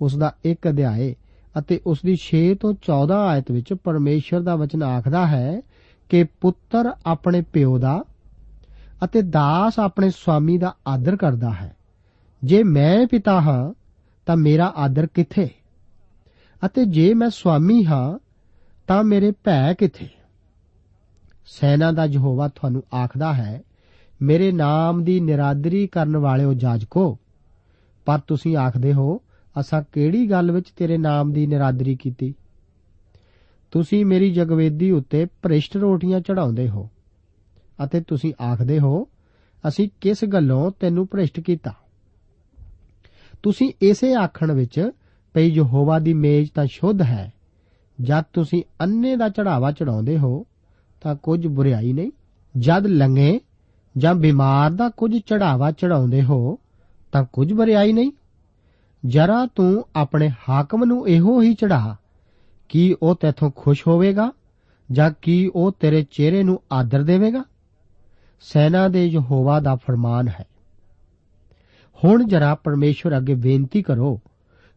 ਉਸ 0.00 0.16
ਦਾ 0.16 0.34
1 0.44 0.68
ਅਧਿਆਇ 0.68 1.14
ਅਤੇ 1.58 1.80
ਉਸ 1.86 1.98
ਦੀ 2.06 2.16
6 2.16 2.54
ਤੋਂ 2.60 2.74
14 2.74 3.14
ਆਇਤ 3.14 3.50
ਵਿੱਚ 3.50 3.74
ਪਰਮੇਸ਼ਰ 3.74 4.40
ਦਾ 4.40 4.56
ਵਚਨ 4.56 4.82
ਆਖਦਾ 4.82 5.26
ਹੈ 5.26 5.60
ਕਿ 6.08 6.24
ਪੁੱਤਰ 6.40 6.90
ਆਪਣੇ 7.06 7.40
ਪਿਓ 7.40 7.78
ਦਾ 7.78 8.04
ਅਤੇ 9.04 9.22
ਦਾਸ 9.22 9.78
ਆਪਣੇ 9.78 10.10
ਸਵਾਮੀ 10.10 10.58
ਦਾ 10.58 10.74
ਆਦਰ 10.86 11.16
ਕਰਦਾ 11.16 11.50
ਹੈ। 11.50 11.76
ਜੇ 12.44 12.62
ਮੈਂ 12.62 13.06
ਪਿਤਾ 13.06 13.40
ਹਾਂ, 13.40 13.72
ਤਾਂ 14.26 14.36
ਮੇਰਾ 14.36 14.72
ਆਦਰ 14.76 15.06
ਕਿੱਥੇ? 15.06 15.50
ਅਤੇ 16.66 16.84
ਜੇ 16.84 17.14
ਮੈਂ 17.14 17.30
ਸਵਾਮੀ 17.30 17.86
ਹਾਂ, 17.86 18.18
ਤਾਂ 18.86 19.04
ਮੇਰੇ 19.04 19.30
ਭੈ 19.44 19.74
ਕਿੱਥੇ? 19.74 20.08
ਸੈਨਾ 21.46 21.92
ਦਾ 21.92 22.04
ਯਹੋਵਾ 22.04 22.48
ਤੁਹਾਨੂੰ 22.48 22.82
ਆਖਦਾ 22.94 23.34
ਹੈ, 23.34 23.62
ਮੇਰੇ 24.22 24.52
ਨਾਮ 24.52 25.04
ਦੀ 25.04 25.20
ਨਿਰਾਦਰੀ 25.20 25.86
ਕਰਨ 25.86 26.16
ਵਾਲਿਓ 26.16 26.54
ਜਾਜਕੋ, 26.54 27.18
ਪਰ 28.04 28.18
ਤੁਸੀਂ 28.18 28.56
ਆਖਦੇ 28.56 28.92
ਹੋ, 28.92 29.20
ਅਸਾਂ 29.60 29.82
ਕਿਹੜੀ 29.92 30.30
ਗੱਲ 30.30 30.52
ਵਿੱਚ 30.52 30.70
ਤੇਰੇ 30.70 30.98
ਨਾਮ 30.98 31.32
ਦੀ 31.32 31.46
ਨਿਰਾਦਰੀ 31.46 31.96
ਕੀਤੀ? 31.96 32.34
ਤੁਸੀਂ 33.70 34.06
ਮੇਰੀ 34.06 34.32
ਜਗਵੇਦੀ 34.32 34.90
ਉੱਤੇ 34.90 35.26
ਭ੍ਰਿਸ਼ਟ 35.42 35.76
ਰੋਟੀਆਂ 35.76 36.20
ਚੜਾਉਂਦੇ 36.20 36.68
ਹੋ। 36.68 36.90
ਅਤੇ 37.84 38.00
ਤੁਸੀਂ 38.00 38.32
ਆਖਦੇ 38.42 38.78
ਹੋ, 38.78 39.08
ਅਸੀਂ 39.68 39.88
ਕਿਸ 40.00 40.24
ਗੱਲੋਂ 40.24 40.70
ਤੈਨੂੰ 40.80 41.06
ਭ੍ਰਿਸ਼ਟ 41.06 41.40
ਕੀਤਾ? 41.40 41.72
ਤੁਸੀਂ 43.42 43.72
ਇਸੇ 43.82 44.14
ਆਖਣ 44.14 44.52
ਵਿੱਚ 44.52 44.90
ਪਈ 45.34 45.48
ਯਹੋਵਾ 45.48 45.98
ਦੀ 45.98 46.12
ਮੇਜ਼ 46.14 46.50
ਤਾਂ 46.54 46.66
ਸ਼ੁੱਧ 46.66 47.02
ਹੈ, 47.02 47.32
ਜਦ 48.00 48.24
ਤੁਸੀਂ 48.32 48.62
ਅੰਨੇ 48.80 49.16
ਦਾ 49.16 49.28
ਚੜਾਵਾ 49.28 49.72
ਚੜਾਉਂਦੇ 49.72 50.18
ਹੋ, 50.18 50.46
ਤਾਂ 51.00 51.14
ਕੁਝ 51.14 51.46
ਬੁਰੀਾਈ 51.46 51.92
ਨਹੀਂ। 51.92 52.10
ਜਦ 52.58 52.86
ਲੰਗੇ 52.86 53.40
ਜਾਂ 53.96 54.14
ਬਿਮਾਰ 54.14 54.70
ਦਾ 54.70 54.88
ਕੁਝ 54.88 55.16
ਚੜਾਵਾ 55.18 55.70
ਚੜਾਉਂਦੇ 55.70 56.22
ਹੋ, 56.22 56.58
ਤਾਂ 57.12 57.24
ਕੁਝ 57.24 57.52
ਬੁਰੀਾਈ 57.52 57.92
ਨਹੀਂ। 57.92 58.12
ਜਰਾ 59.04 59.46
ਤੂੰ 59.46 59.84
ਆਪਣੇ 59.96 60.30
ਹਾਕਮ 60.48 60.84
ਨੂੰ 60.84 61.08
ਇਹੋ 61.08 61.40
ਹੀ 61.42 61.54
ਚੜਾ 61.54 61.96
ਕੀ 62.68 62.94
ਉਹ 63.02 63.14
ਤੇਥੋਂ 63.14 63.50
ਖੁਸ਼ 63.56 63.86
ਹੋਵੇਗਾ 63.86 64.30
ਜਾਂ 64.92 65.10
ਕੀ 65.22 65.50
ਉਹ 65.54 65.72
ਤੇਰੇ 65.80 66.04
ਚਿਹਰੇ 66.10 66.42
ਨੂੰ 66.42 66.60
ਆਦਰ 66.72 67.02
ਦੇਵੇਗਾ? 67.02 67.44
ਸੈਨਾ 68.40 68.88
ਦੇ 68.88 69.06
ਯਹੋਵਾ 69.06 69.60
ਦਾ 69.60 69.74
ਫਰਮਾਨ 69.76 70.28
ਹੈ। 70.28 70.44
ਹੁਣ 71.98 72.24
ਜਰਾ 72.24 72.54
ਪਰਮੇਸ਼ਵਰ 72.54 73.16
ਅੱਗੇ 73.16 73.34
ਬੇਨਤੀ 73.34 73.82
ਕਰੋ 73.82 74.20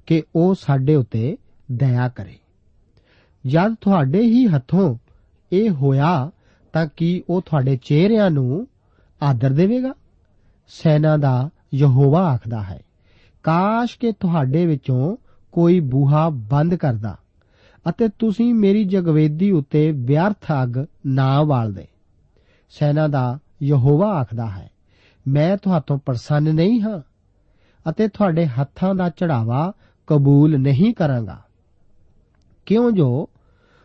ਕਿ 0.05 0.23
ਉਹ 0.35 0.55
ਸਾਡੇ 0.55 0.95
ਉੱਤੇ 0.95 1.37
ਦਇਆ 1.71 2.09
ਕਰੇ। 2.09 2.37
ਜਦ 3.45 3.75
ਤੁਹਾਡੇ 3.81 4.21
ਹੀ 4.21 4.47
ਹੱਥੋਂ 4.47 4.95
ਇਹ 5.51 5.69
ਹੋਇਆ 5.69 6.31
ਤਾਂ 6.73 6.87
ਕੀ 6.97 7.23
ਉਹ 7.29 7.41
ਤੁਹਾਡੇ 7.41 7.77
ਚਿਹਰਿਆਂ 7.77 8.29
ਨੂੰ 8.31 8.67
ਆਦਰ 9.21 9.49
ਦੇਵੇਗਾ? 9.49 9.93
ਸੈਨਾ 10.67 11.17
ਦਾ 11.17 11.49
ਯਹੋਵਾ 11.73 12.23
ਆਖਦਾ 12.31 12.61
ਹੈ, 12.63 12.79
ਕਾਸ਼ 13.43 13.97
ਕਿ 13.99 14.11
ਤੁਹਾਡੇ 14.11 14.65
ਵਿੱਚੋਂ 14.65 15.15
ਕੋਈ 15.51 15.79
ਬੂਹਾ 15.79 16.29
ਬੰਦ 16.29 16.75
ਕਰਦਾ 16.75 17.17
ਅਤੇ 17.89 18.07
ਤੁਸੀਂ 18.19 18.53
ਮੇਰੀ 18.53 18.83
ਜਗਵੇਦੀ 18.83 19.51
ਉੱਤੇ 19.51 19.91
ਵਿਅਰਥ 19.91 20.51
ਅਗ 20.63 20.85
ਨਾ 21.05 21.43
ਬਾਲਦੇ 21.43 21.87
ਸੈਨਾ 22.69 23.07
ਦਾ 23.07 23.39
ਯਹੋਵਾ 23.63 24.07
ਆਖਦਾ 24.11 24.47
ਹੈ, 24.47 24.69
ਮੈਂ 25.25 25.57
ਤੁਹਾਤੋਂ 25.57 25.97
ਪ੍ਰਸੰਨ 25.97 26.53
ਨਹੀਂ 26.55 26.81
ਹਾਂ 26.81 27.01
ਅਤੇ 27.85 28.07
ਤੁਹਾਡੇ 28.07 28.45
ਹੱਥਾਂ 28.47 28.95
ਦਾ 28.95 29.09
ਚੜਾਵਾ 29.09 29.71
ਕਬੂਲ 30.07 30.57
ਨਹੀਂ 30.57 30.93
ਕਰਾਂਗਾ। 30.93 31.39
ਕਿਉਂ 32.65 32.91
ਜੋ 32.91 33.29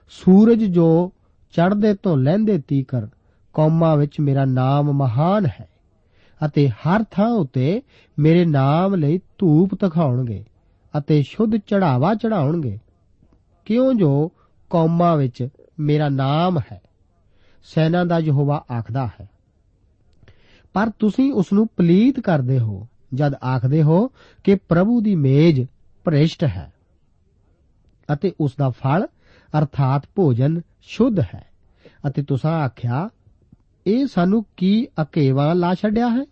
ਸੂਰਜ 0.08 0.64
ਜੋ 0.64 1.12
ਚੜ੍ਹਦੇ 1.54 1.94
ਤੋਂ 1.94 2.16
ਲਹਿੰਦੇ 2.16 2.58
ਤੀਕਰ 2.58 3.06
ਕੌਮਾਂ 3.54 3.96
ਵਿੱਚ 3.96 4.20
ਮੇਰਾ 4.20 4.44
ਨਾਮ 4.44 4.92
ਮਹਾਨ 4.92 5.46
ਹੈ 5.46 5.68
ਅਤੇ 6.40 6.68
ਹਰ 6.68 7.04
ਥਾਂ 7.10 7.28
ਉਤੇ 7.28 7.82
ਮੇਰੇ 8.18 8.44
ਨਾਮ 8.44 8.94
ਲਈ 8.94 9.18
ਧੂਪ 9.38 9.74
ਤਖਾਉਣਗੇ 9.74 10.44
ਅਤੇ 10.98 11.22
ਸ਼ੁੱਧ 11.22 11.56
ਚੜਾਵਾ 11.56 12.14
ਚੜਾਉਣਗੇ। 12.14 12.78
ਕਿਉਂ 13.64 13.94
ਜੋ 13.94 14.32
ਕੌਮਾਂ 14.70 15.16
ਵਿੱਚ 15.16 15.48
ਮੇਰਾ 15.80 16.08
ਨਾਮ 16.08 16.58
ਹੈ, 16.72 16.80
ਸੈਨਾ 17.64 18.04
ਦਾ 18.04 18.18
ਯਹੋਵਾ 18.18 18.64
ਆਖਦਾ 18.78 19.06
ਹੈ 19.20 19.28
ਪਰ 20.72 20.90
ਤੁਸੀਂ 20.98 21.32
ਉਸ 21.32 21.52
ਨੂੰ 21.52 21.68
ਪਲੀਤ 21.76 22.20
ਕਰਦੇ 22.20 22.58
ਹੋ, 22.58 22.86
ਜਦ 23.14 23.34
ਆਖਦੇ 23.34 23.82
ਹੋ 23.82 24.10
ਕਿ 24.44 24.54
ਪ੍ਰਭੂ 24.54 25.00
ਦੀ 25.00 25.14
ਮੇਜ਼ 25.16 25.60
ਭ੍ਰਿਸ਼ਟ 26.04 26.44
ਹੈ 26.44 26.72
ਅਤੇ 28.12 28.32
ਉਸ 28.40 28.52
ਦਾ 28.58 28.70
ਫਲ 28.70 29.06
ਅਰਥਾਤ 29.58 30.02
ਭੋਜਨ 30.14 30.60
ਸ਼ੁੱਧ 30.82 31.20
ਹੈ। 31.20 31.46
ਅਤੇ 32.08 32.22
ਤੁਸੀਂ 32.22 32.50
ਆਖਿਆ, 32.50 33.08
ਇਹ 33.86 34.06
ਸਾਨੂੰ 34.06 34.44
ਕੀ 34.56 34.88
ਅਕੇਵਾ 35.02 35.52
ਲਾ 35.52 35.74
ਛੱਡਿਆ 35.74 36.08
ਹੈ? 36.08 36.24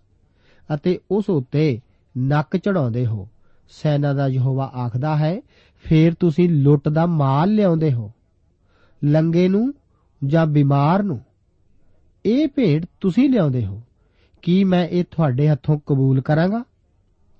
ਅਤੇ 0.75 1.01
ਉਸ 1.11 1.31
ਉੱਤੇ 1.31 1.81
ਨੱਕ 2.19 2.57
ਚੜਾਉਂਦੇ 2.57 3.07
ਹੋ। 3.07 3.29
ਸੈਨਾ 3.69 4.13
ਦਾ 4.13 4.29
ਯਹੋਵਾ 4.29 4.65
ਆਖਦਾ 4.65 5.17
ਹੈ, 5.17 5.41
ਫੇਰ 5.83 6.15
ਤੁਸੀਂ 6.15 6.49
ਲੁੱਟ 6.49 6.89
ਦਾ 6.89 7.07
ਮਾਲ 7.07 7.51
ਲਿਆਉਂਦੇ 7.51 7.93
ਹੋ, 7.93 8.13
ਲੰਗੇ 9.05 9.49
ਨੂੰ 9.49 9.75
ਜਾਂ 10.25 10.47
ਬਿਮਾਰ 10.47 11.03
ਨੂੰ। 11.03 11.21
ਇਹ 12.27 12.49
ਭੇਡ 12.49 12.87
ਤੁਸੀਂ 13.01 13.31
ਲਿਆਉਂਦੇ 13.31 13.67
ਹੋ। 13.67 13.83
ਕੀ 14.47 14.65
ਮੈਂ 14.65 14.89
ਇਹ 14.89 15.05
ਤੁਹਾਡੇ 15.11 15.49
ਹੱਥੋਂ 15.49 15.79
ਕਬੂਲ 15.87 16.21
ਕਰਾਂਗਾ? 16.21 16.65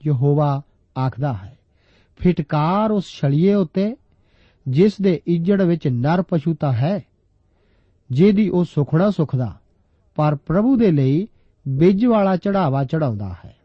ਯਹੋਵਾ 0.07 0.63
ਆਖਦਾ 0.99 1.33
ਹੈ, 1.33 1.59
ਫਟਕਾਰ 2.19 2.91
ਉਸ 2.91 3.05
ਛੜੀਏ 3.05 3.55
ਉੱਤੇ, 3.55 3.97
ਜਿਸ 4.69 5.01
ਦੇ 5.03 5.23
ਇੱਜੜ 5.27 5.63
ਵਿੱਚ 5.63 5.89
ਨਰ 5.89 6.23
ਪਸ਼ੂ 6.23 6.55
ਤਾਂ 6.55 6.73
ਹੈ, 6.73 7.05
ਜਿਹਦੀ 8.11 8.49
ਉਹ 8.49 8.65
ਸੁਖਣਾ 8.65 9.11
ਸੁਖਦਾ, 9.11 9.55
ਪਰ 10.15 10.35
ਪ੍ਰਭੂ 10.35 10.77
ਦੇ 10.77 10.91
ਲਈ 10.91 11.29
ਬਿੱਜ 11.69 12.07
ਵਾਲਾ 12.07 12.37
ਚੜਾਵਾ 12.37 12.85
ਚੜਾਉਂਦਾ 12.85 13.37
ਹੈ। 13.45 13.57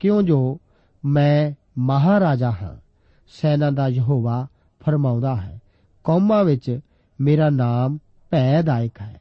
ਕਿਉਂ 0.00 0.22
ਜੋ 0.22 0.60
ਮੈਂ 1.04 1.52
ਮਹਾਰਾਜਾ 1.78 2.50
ਹਾਂ, 2.50 2.80
ਸੈਨਾ 3.28 3.70
ਦਾ 3.70 3.88
ਯਹੋਵਾ 3.88 4.46
ਫਰਮਾਉਂਦਾ 4.86 5.36
ਹੈ, 5.36 5.60
ਕੌਮਾਂ 6.04 6.44
ਵਿੱਚ 6.44 6.80
ਮੇਰਾ 7.20 7.50
ਨਾਮ 7.50 7.98
ਭੈਦਾਇਕ 8.30 9.00
ਹੈ। 9.00 9.20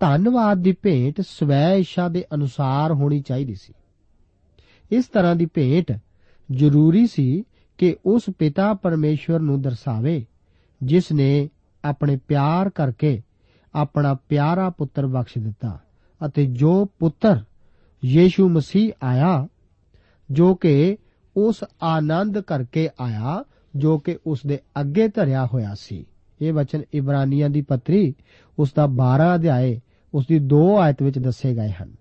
ਧੰਨਵਾਦ 0.00 0.58
ਦੀ 0.58 0.72
ਭੇਂਟ 0.72 1.20
ਸਵੈ 1.20 1.74
ਇੱਛਾ 1.74 2.08
ਦੇ 2.08 2.24
ਅਨੁਸਾਰ 2.34 2.92
ਹੋਣੀ 2.92 3.20
ਚਾਹੀਦੀ 3.20 3.54
ਸੀ। 3.54 3.74
ਇਸ 4.90 5.06
ਤਰ੍ਹਾਂ 5.06 5.36
ਦੀ 5.36 5.46
ਭੇਂਟ 5.46 5.98
ਜ਼ਰੂਰੀ 6.52 7.06
ਸੀ 7.06 7.44
ਕਿ 7.78 7.96
ਉਸ 8.06 8.22
ਪਿਤਾ 8.38 8.74
ਪਰਮੇਸ਼ਵਰ 8.74 9.40
ਨੂੰ 9.40 9.62
ਦਰਸਾਵੇ, 9.62 10.26
ਜਿਸ 10.82 11.12
ਨੇ 11.12 11.48
ਆਪਣੇ 11.84 12.18
ਪਿਆਰ 12.28 12.70
ਕਰਕੇ 12.70 13.22
ਆਪਣਾ 13.74 14.14
ਪਿਆਰਾ 14.14 14.70
ਪੁੱਤਰ 14.70 15.06
ਬਖਸ਼ 15.06 15.38
ਦਿੱਤਾ 15.38 15.78
ਅਤੇ 16.26 16.46
ਜੋ 16.46 16.86
ਪੁੱਤਰ 16.98 17.44
ਯੀਸ਼ੂ 18.04 18.48
ਮਸੀਹ 18.48 18.92
ਆਇਆ, 19.02 19.48
ਜੋ 20.30 20.54
ਕਿ 20.54 20.96
ਉਸ 21.36 21.64
ਆਨੰਦ 21.82 22.40
ਕਰਕੇ 22.40 22.88
ਆਇਆ, 23.00 23.44
ਜੋ 23.76 23.98
ਕਿ 23.98 24.18
ਉਸ 24.26 24.40
ਦੇ 24.46 24.60
ਅੱਗੇ 24.80 25.08
ਧਰਿਆ 25.08 25.46
ਹੋਇਆ 25.46 25.74
ਸੀ। 25.74 26.06
ਇਹ 26.40 26.52
ਵਚਨ 26.52 26.82
ਇਬਰਾਨੀਆਂ 26.92 27.50
ਦੀ 27.50 27.62
ਪੱਤਰੀ 27.62 28.14
ਉਸ 28.58 28.72
ਦਾ 28.72 28.86
12 28.86 29.34
ਅਧਿਆਏ 29.34 29.80
ਉਸ 30.14 30.26
ਦੀ 30.26 30.38
2 30.38 30.76
ਆਇਤ 30.76 31.02
ਵਿੱਚ 31.02 31.18
ਦੱਸੇ 31.18 31.54
ਗਏ 31.54 31.70
ਹਨ। 31.70 31.92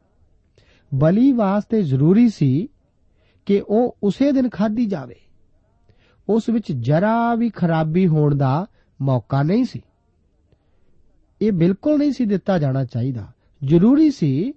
ਬਲੀ 0.94 1.32
ਵਾਸਤੇ 1.32 1.82
ਜ਼ਰੂਰੀ 1.84 2.30
ਸੀ 2.30 2.70
ਕਿ 3.46 3.64
ਉਹ 3.68 3.98
ਉਸੇ 4.04 4.32
ਦਿਨ 4.32 4.50
ਖਾਧੀ 4.50 4.86
ਜਾਵੇ। 4.86 5.16
ਉਸ 6.30 6.50
ਵਿੱਚ 6.50 6.72
ਜਰਾ 6.72 7.36
ਵੀ 7.36 7.50
ਖਰਾਬੀ 7.50 8.08
ਹੋਣ 8.08 8.36
ਦਾ 8.36 8.66
ਮੌਕਾ 9.02 9.44
ਨਹੀਂ 9.44 9.66
ਸੀ। 9.66 9.82
ਇਹ 11.42 11.52
ਬਿਲਕੁਲ 11.52 11.98
ਨਹੀਂ 11.98 12.12
ਸੀ 12.12 12.26
ਦਿੱਤਾ 12.26 12.58
ਜਾਣਾ 12.60 12.86
ਚਾਹੀਦਾ। 12.86 13.28
ਜ਼ਰੂਰੀ 13.64 14.12
ਸੀ 14.12 14.54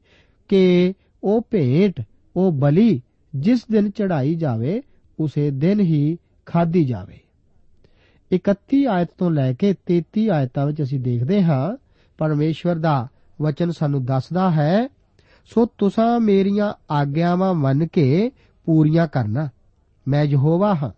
ਕਿ 0.49 0.95
ਉਹ 1.25 1.47
ਭੇਟ, 1.51 2.01
ਉਹ 2.37 2.53
ਬਲੀ 2.53 3.03
ਜਿਸ 3.35 3.67
ਦਿਨ 3.71 3.91
ਚੜਾਈ 3.91 4.35
ਜਾਵੇ, 4.35 4.83
ਉਸੇ 5.19 5.51
ਦਿਨ 5.51 5.81
ਹੀ 5.81 6.19
ਖਾਧੀ 6.47 6.85
ਜਾਵੇ। 6.85 7.19
31 8.31 8.87
ਆਇਤ 8.87 9.09
ਤੋਂ 9.19 9.31
ਲੈ 9.31 9.53
ਕੇ 9.53 9.75
33 9.87 10.29
ਆਇਤਾਂ 10.31 10.67
ਵਿੱਚ 10.67 10.83
ਅਸੀਂ 10.83 11.01
ਦੇਖਦੇ 11.01 11.43
ਹਾਂ, 11.43 11.77
ਪਰਮੇਸ਼ਵਰ 12.19 12.75
ਦਾ 12.75 13.09
ਵਚਨ 13.42 13.70
ਸਾਨੂੰ 13.70 14.05
ਦੱਸਦਾ 14.05 14.50
ਹੈ, 14.50 14.88
ਸੋ 15.46 15.66
ਤੁਸੀਂ 15.66 16.20
ਮੇਰੀਆਂ 16.20 16.72
ਆਗਿਆਵਾਂ 16.90 17.55
ਮੰਨ 17.55 17.87
ਕੇ 17.87 18.31
ਪੂਰੀਆਂ 18.64 19.07
ਕਰਨਾ। 19.07 19.48
ਮੈਂ 20.09 20.24
ਯਹੋਵਾ 20.24 20.74
ਹਾਂ। 20.74 20.90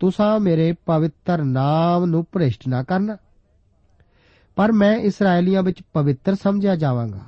ਤੁਸੀਂ 0.00 0.40
ਮੇਰੇ 0.40 0.74
ਪਵਿੱਤਰ 0.86 1.44
ਨਾਮ 1.44 2.04
ਨੂੰ 2.04 2.26
ਭ੍ਰਿਸ਼ਟ 2.32 2.68
ਨਾ 2.68 2.82
ਕਰਨਾ। 2.82 3.16
ਪਰ 4.56 4.72
ਮੈਂ 4.72 4.96
ਇਸرائیਲੀਆਂ 4.96 5.62
ਵਿੱਚ 5.62 5.82
ਪਵਿੱਤਰ 5.92 6.34
ਸਮਝਿਆ 6.34 6.76
ਜਾਵਾਂਗਾ। 6.76 7.20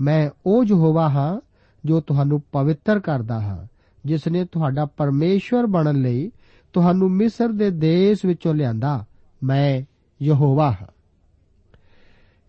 ਮੈਂ 0.00 0.30
ਉਹ 0.46 0.64
ਯਹੋਵਾ 0.64 1.08
ਹਾਂ 1.08 1.40
ਜੋ 1.84 2.00
ਤੁਹਾਨੂੰ 2.00 2.42
ਪਵਿੱਤਰ 2.52 3.00
ਕਰਦਾ 3.00 3.40
ਹਾਂ, 3.40 3.66
ਜਿਸ 4.04 4.28
ਨੇ 4.28 4.44
ਤੁਹਾਡਾ 4.44 4.84
ਪਰਮੇਸ਼ਵਰ 4.84 5.66
ਬਣਨ 5.66 6.02
ਲਈ 6.02 6.32
ਤੁਹਾਨੂੰ 6.72 7.10
ਮਿਸਰ 7.10 7.48
ਦੇ 7.48 7.70
ਦੇਸ਼ 7.70 8.26
ਵਿੱਚੋਂ 8.26 8.54
ਲਿਆਂਦਾ। 8.54 9.04
ਮੈਂ 9.44 9.82
ਯਹੋਵਾ 10.22 10.70
ਹਾਂ। 10.70 10.86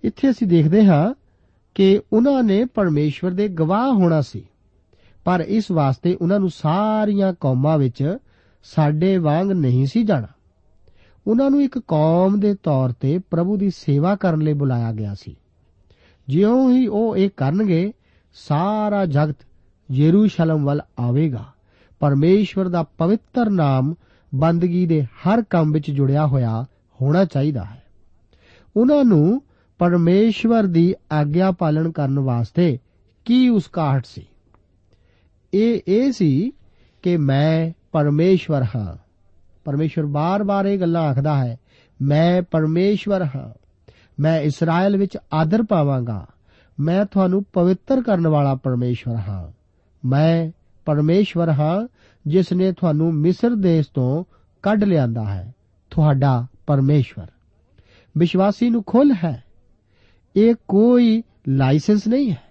ਇੱਥੇ 0.03 0.29
ਅਸੀਂ 0.29 0.47
ਦੇਖਦੇ 0.47 0.85
ਹਾਂ 0.85 1.13
ਕਿ 1.75 2.01
ਉਹਨਾਂ 2.13 2.43
ਨੇ 2.43 2.65
ਪਰਮੇਸ਼ਵਰ 2.65 3.31
ਦੇ 3.31 3.47
ਗਵਾਹ 3.47 3.91
ਹੋਣਾ 3.91 4.21
ਸੀ। 4.21 4.45
ਪਰ 5.25 5.45
ਇਸ 5.47 5.71
ਵਾਸਤੇ 5.71 6.17
ਉਹਨਾਂ 6.21 6.39
ਨੂੰ 6.39 6.49
ਸਾਰੀਆਂ 6.49 7.33
ਕੌਮਾਂ 7.33 7.77
ਵਿੱਚ 7.77 8.17
ਸਾਡੇ 8.63 9.17
ਵਾਂਗ 9.17 9.51
ਨਹੀਂ 9.51 9.85
ਸੀ 9.85 10.03
ਜਾਣਾ। 10.03 10.27
ਉਹਨਾਂ 11.27 11.49
ਨੂੰ 11.49 11.63
ਇੱਕ 11.63 11.79
ਕੌਮ 11.79 12.39
ਦੇ 12.39 12.55
ਤੌਰ 12.63 12.91
ਤੇ 12.91 13.19
ਪ੍ਰਭੂ 13.19 13.57
ਦੀ 13.57 13.69
ਸੇਵਾ 13.69 14.15
ਕਰਨ 14.15 14.41
ਲਈ 14.41 14.53
ਬੁਲਾਇਆ 14.53 14.93
ਗਿਆ 14.93 15.13
ਸੀ। 15.13 15.35
ਜਿਉਂ 16.27 16.71
ਹੀ 16.71 16.87
ਉਹ 16.87 17.17
ਇਹ 17.17 17.29
ਕਰਨਗੇ, 17.37 17.93
ਸਾਰਾ 18.33 19.05
ਜਗਤ 19.05 19.37
ਯਰੂਸ਼ਲਮ 19.91 20.65
ਵੱਲ 20.65 20.81
ਆਵੇਗਾ। 20.99 21.45
ਪਰਮੇਸ਼ਵਰ 21.99 22.67
ਦਾ 22.67 22.83
ਪਵਿੱਤਰ 22.83 23.49
ਨਾਮ 23.49 23.95
ਬੰਦਗੀ 24.35 24.85
ਦੇ 24.85 25.03
ਹਰ 25.03 25.41
ਕੰਮ 25.41 25.71
ਵਿੱਚ 25.71 25.91
ਜੁੜਿਆ 25.91 26.25
ਹੋਇਆ 26.27 26.65
ਹੋਣਾ 27.01 27.25
ਚਾਹੀਦਾ 27.25 27.63
ਹੈ। 27.63 27.83
ਉਹਨਾਂ 28.77 29.05
ਨੂੰ 29.05 29.41
ਪਰਮੇਸ਼ਵਰ 29.79 30.63
ਦੀ 30.63 30.95
ਆਗਿਆ 31.11 31.51
ਪਾਲਣ 31.51 31.91
ਕਰਨ 31.91 32.19
ਵਾਸਤੇ 32.19 32.79
ਕੀ 33.25 33.49
ਉਸਕਾਹਟ 33.49 34.05
ਸੀ? 34.05 34.27
ਇਹ 35.53 35.79
ਇਹ 35.87 36.11
ਸੀ 36.11 36.51
ਕਿ 37.03 37.17
ਮੈਂ 37.17 37.71
ਪਰਮੇਸ਼ਵਰ 37.91 38.63
ਹਾਂ। 38.63 38.97
ਪਰਮੇਸ਼ਵਰ 39.65 40.05
ਬਾਰ-ਬਾਰ 40.05 40.65
ਇਹ 40.65 40.79
ਗੱਲਾਂ 40.79 41.01
ਆਖਦਾ 41.01 41.45
ਹੈ, 41.45 41.57
ਮੈਂ 42.01 42.41
ਪਰਮੇਸ਼ਵਰ 42.41 43.23
ਹਾਂ। 43.23 43.53
ਮੈਂ 44.19 44.41
ਇਸਰਾਇਲ 44.41 44.97
ਵਿੱਚ 44.97 45.17
ਆਦਰ 45.33 45.63
ਪਾਵਾਂਗਾ। 45.63 46.27
ਮੈਂ 46.79 47.05
ਤੁਹਾਨੂੰ 47.05 47.45
ਪਵਿੱਤਰ 47.53 48.01
ਕਰਨ 48.01 48.27
ਵਾਲਾ 48.27 48.55
ਪਰਮੇਸ਼ਵਰ 48.55 49.15
ਹਾਂ। 49.15 49.51
ਮੈਂ 50.07 50.51
ਪਰਮੇਸ਼ਵਰ 50.85 51.49
ਹਾਂ, 51.49 51.87
ਜਿਸ 52.27 52.53
ਨੇ 52.53 52.71
ਤੁਹਾਨੂੰ 52.71 53.13
ਮਿਸਰ 53.13 53.49
ਦੇਸ਼ 53.55 53.87
ਤੋਂ 53.93 54.23
ਕੱਢ 54.63 54.83
ਲਿਆਂਦਾ 54.83 55.25
ਹੈ। 55.25 55.53
ਤੁਹਾਡਾ 55.89 56.45
ਪਰਮੇਸ਼ਵਰ। 56.67 57.27
ਵਿਸ਼ਵਾਸੀ 58.17 58.69
ਨੂੰ 58.69 58.83
ਖੁੱਲ 58.83 59.15
ਹੈ। 59.23 59.43
ਇਹ 60.35 60.55
ਕੋਈ 60.67 61.23
ਲਾਇਸੈਂਸ 61.47 62.07
ਨਹੀਂ 62.07 62.31
ਹੈ। 62.31 62.41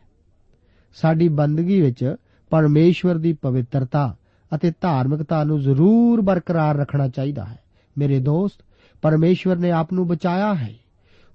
ਸਾਡੀ 0.94 1.28
ਬੰਦਗੀ 1.28 1.80
ਵਿੱਚ 1.80 2.16
ਪਰਮੇਸ਼ਵਰ 2.50 3.18
ਦੀ 3.18 3.32
ਪਵਿੱਤਰਤਾ 3.32 4.16
ਅਤੇ 4.54 4.72
ਧਾਰਮਿਕਤਾ 4.80 5.44
ਨੂੰ 5.44 5.60
ਜ਼ਰੂਰ 5.60 6.20
ਬਰਕਰਾਰ 6.20 6.76
ਰੱਖਣਾ 6.76 7.08
ਚਾਹੀਦਾ 7.08 7.44
ਹੈ। 7.44 7.58
ਮੇਰੇ 7.98 8.20
ਦੋਸਤ, 8.20 8.64
ਪਰਮੇਸ਼ਵਰ 9.02 9.56
ਨੇ 9.56 9.70
ਆਪ 9.70 9.92
ਨੂੰ 9.92 10.06
ਬਚਾਇਆ 10.06 10.54
ਹੈ। 10.54 10.74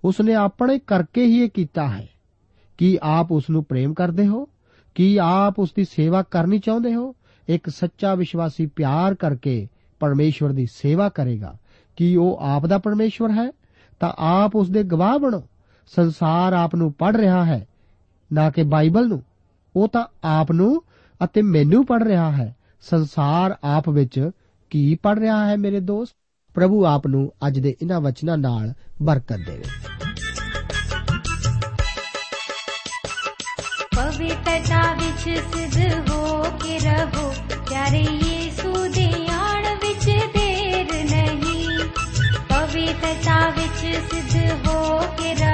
ਉਸ 0.06 0.22
ਨੇ 0.22 0.34
ਆਪਣੇ 0.34 0.80
ਕਰਕੇ 0.80 1.26
ਹੀ 1.26 1.38
ਇਹ 1.44 1.50
ਕੀਤਾ 1.50 1.88
ਹੈ। 1.88 2.10
ਕੀ 2.78 2.98
ਆਪ 3.04 3.32
ਉਸ 3.32 3.50
ਨੂੰ 3.50 3.64
ਪ੍ਰੇਮ 3.64 3.94
ਕਰਦੇ 3.94 4.28
ਹੋ? 4.28 4.48
ਕੀ 4.96 5.20
ਆਪ 5.22 5.60
ਉਸ 5.60 5.74
ਦੀ 5.76 5.86
ਸੇਵਾ 5.86 6.24
ਕਰਨੀ 6.24 6.60
ਚਾਹੁੰਦੇ 6.60 6.96
ਹੋ? 6.96 7.16
ਇੱਕ 7.48 7.70
ਸੱਚਾ 7.70 8.16
ਵਿਸ਼ਵਾਸੀ 8.16 8.66
ਪਿਆਰ 8.66 9.14
ਕਰਕੇ 9.14 9.68
ਪਰਮੇਸ਼ਵਰ 10.00 10.50
ਦੀ 10.50 10.68
ਸੇਵਾ 10.72 11.10
ਕਰੇਗਾ। 11.10 11.58
ਕੀ 11.96 12.16
ਉਹ 12.16 12.38
ਆਪ 12.42 12.66
ਦਾ 12.66 12.78
ਪਰਮੇਸ਼ਵਰ 12.78 13.32
ਹੈ? 13.32 13.52
ਤਾਂ 14.00 14.14
ਆਪ 14.18 14.56
ਉਸ 14.56 14.70
ਦੇ 14.70 14.84
ਗਵਾਹ 14.84 15.20
ਬਣੋ। 15.20 15.44
ਸੰਸਾਰ 15.88 16.54
ਆਪ 16.54 16.76
ਨੂੰ 16.76 16.94
ਪੜ 16.94 17.16
ਰਿਹਾ 17.16 17.46
ਹੈ, 17.46 17.68
ਨਾ 18.34 18.50
ਕਿ 18.50 18.64
ਬਾਈਬਲ 18.64 19.08
ਨੂੰ। 19.08 19.24
ਉਹ 19.76 19.88
ਤਾਂ 19.88 20.06
ਆਪ 20.24 20.52
ਨੂੰ 20.52 20.84
ਅਤੇ 21.24 21.42
ਮੈਨੂੰ 21.42 21.86
ਪੜ 21.86 22.04
ਰਿਹਾ 22.04 22.32
ਹੈ। 22.32 22.56
ਸੰਸਾਰ 22.82 23.58
ਆਪ 23.64 23.90
ਵਿੱਚ 23.90 24.32
ਕੀ 24.70 24.96
ਪੜ 24.96 25.20
ਰਿਹਾ 25.20 25.48
ਹੈ 25.48 25.58
ਮੇਰੇ 25.58 25.80
ਦੋਸਤ? 25.80 26.14
ਪ੍ਰਭੂ 26.54 26.86
ਆਪ 26.86 27.08
ਨੂੰ 27.08 27.34
ਅੱਜ 27.48 27.60
ਦੇ 27.60 27.76
ਇਹਨਾਂ 27.82 28.02
ਵਚਨਾਂ 28.02 28.38
ਨਾਲ 28.38 28.74
ਬਰਕਤ 29.04 29.38
ਦੇਵੇ। 29.38 29.64
ਪਵਿੱਤਰਤਾ 33.96 34.94
ਵਿੱਚ 34.94 35.40
ਸਿੱਧ 35.40 36.10
ਹੋ 36.10 36.44
ਕੇ 36.44 36.80
ਰਹੋ। 36.80 37.34
ਪਿਆਰੇ 37.70 38.02
ਯੀਸੂ 38.02 38.88
ਦੇ 38.88 39.28
चावि 42.92 43.68
सिजबो 44.10 44.80
जा 45.40 45.54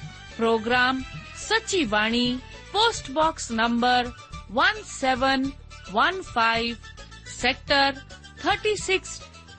ਪ੍ਰੋਗਰਾਮ 0.41 1.01
ਸੱਚੀ 1.37 1.83
ਬਾਣੀ 1.85 2.39
post 2.71 3.11
box 3.11 3.51
number 3.51 4.11
1715 4.53 6.75
sector 7.33 7.99
36 8.45 9.11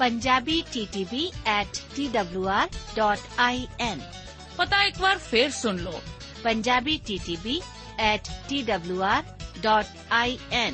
punjabi 0.02 0.58
ttb 0.76 1.14
at 1.56 1.72
twr.in 1.96 4.00
ਪਤਾ 4.58 4.84
ਇੱਕ 4.84 4.98
ਵਾਰ 5.02 5.18
ਫੇਰ 5.30 5.50
ਸੁਣ 5.62 5.76
ਲਓ 5.82 6.00
punjabi 6.46 6.96
ttb 7.10 7.48
at 8.12 8.24
twr.in 8.50 10.74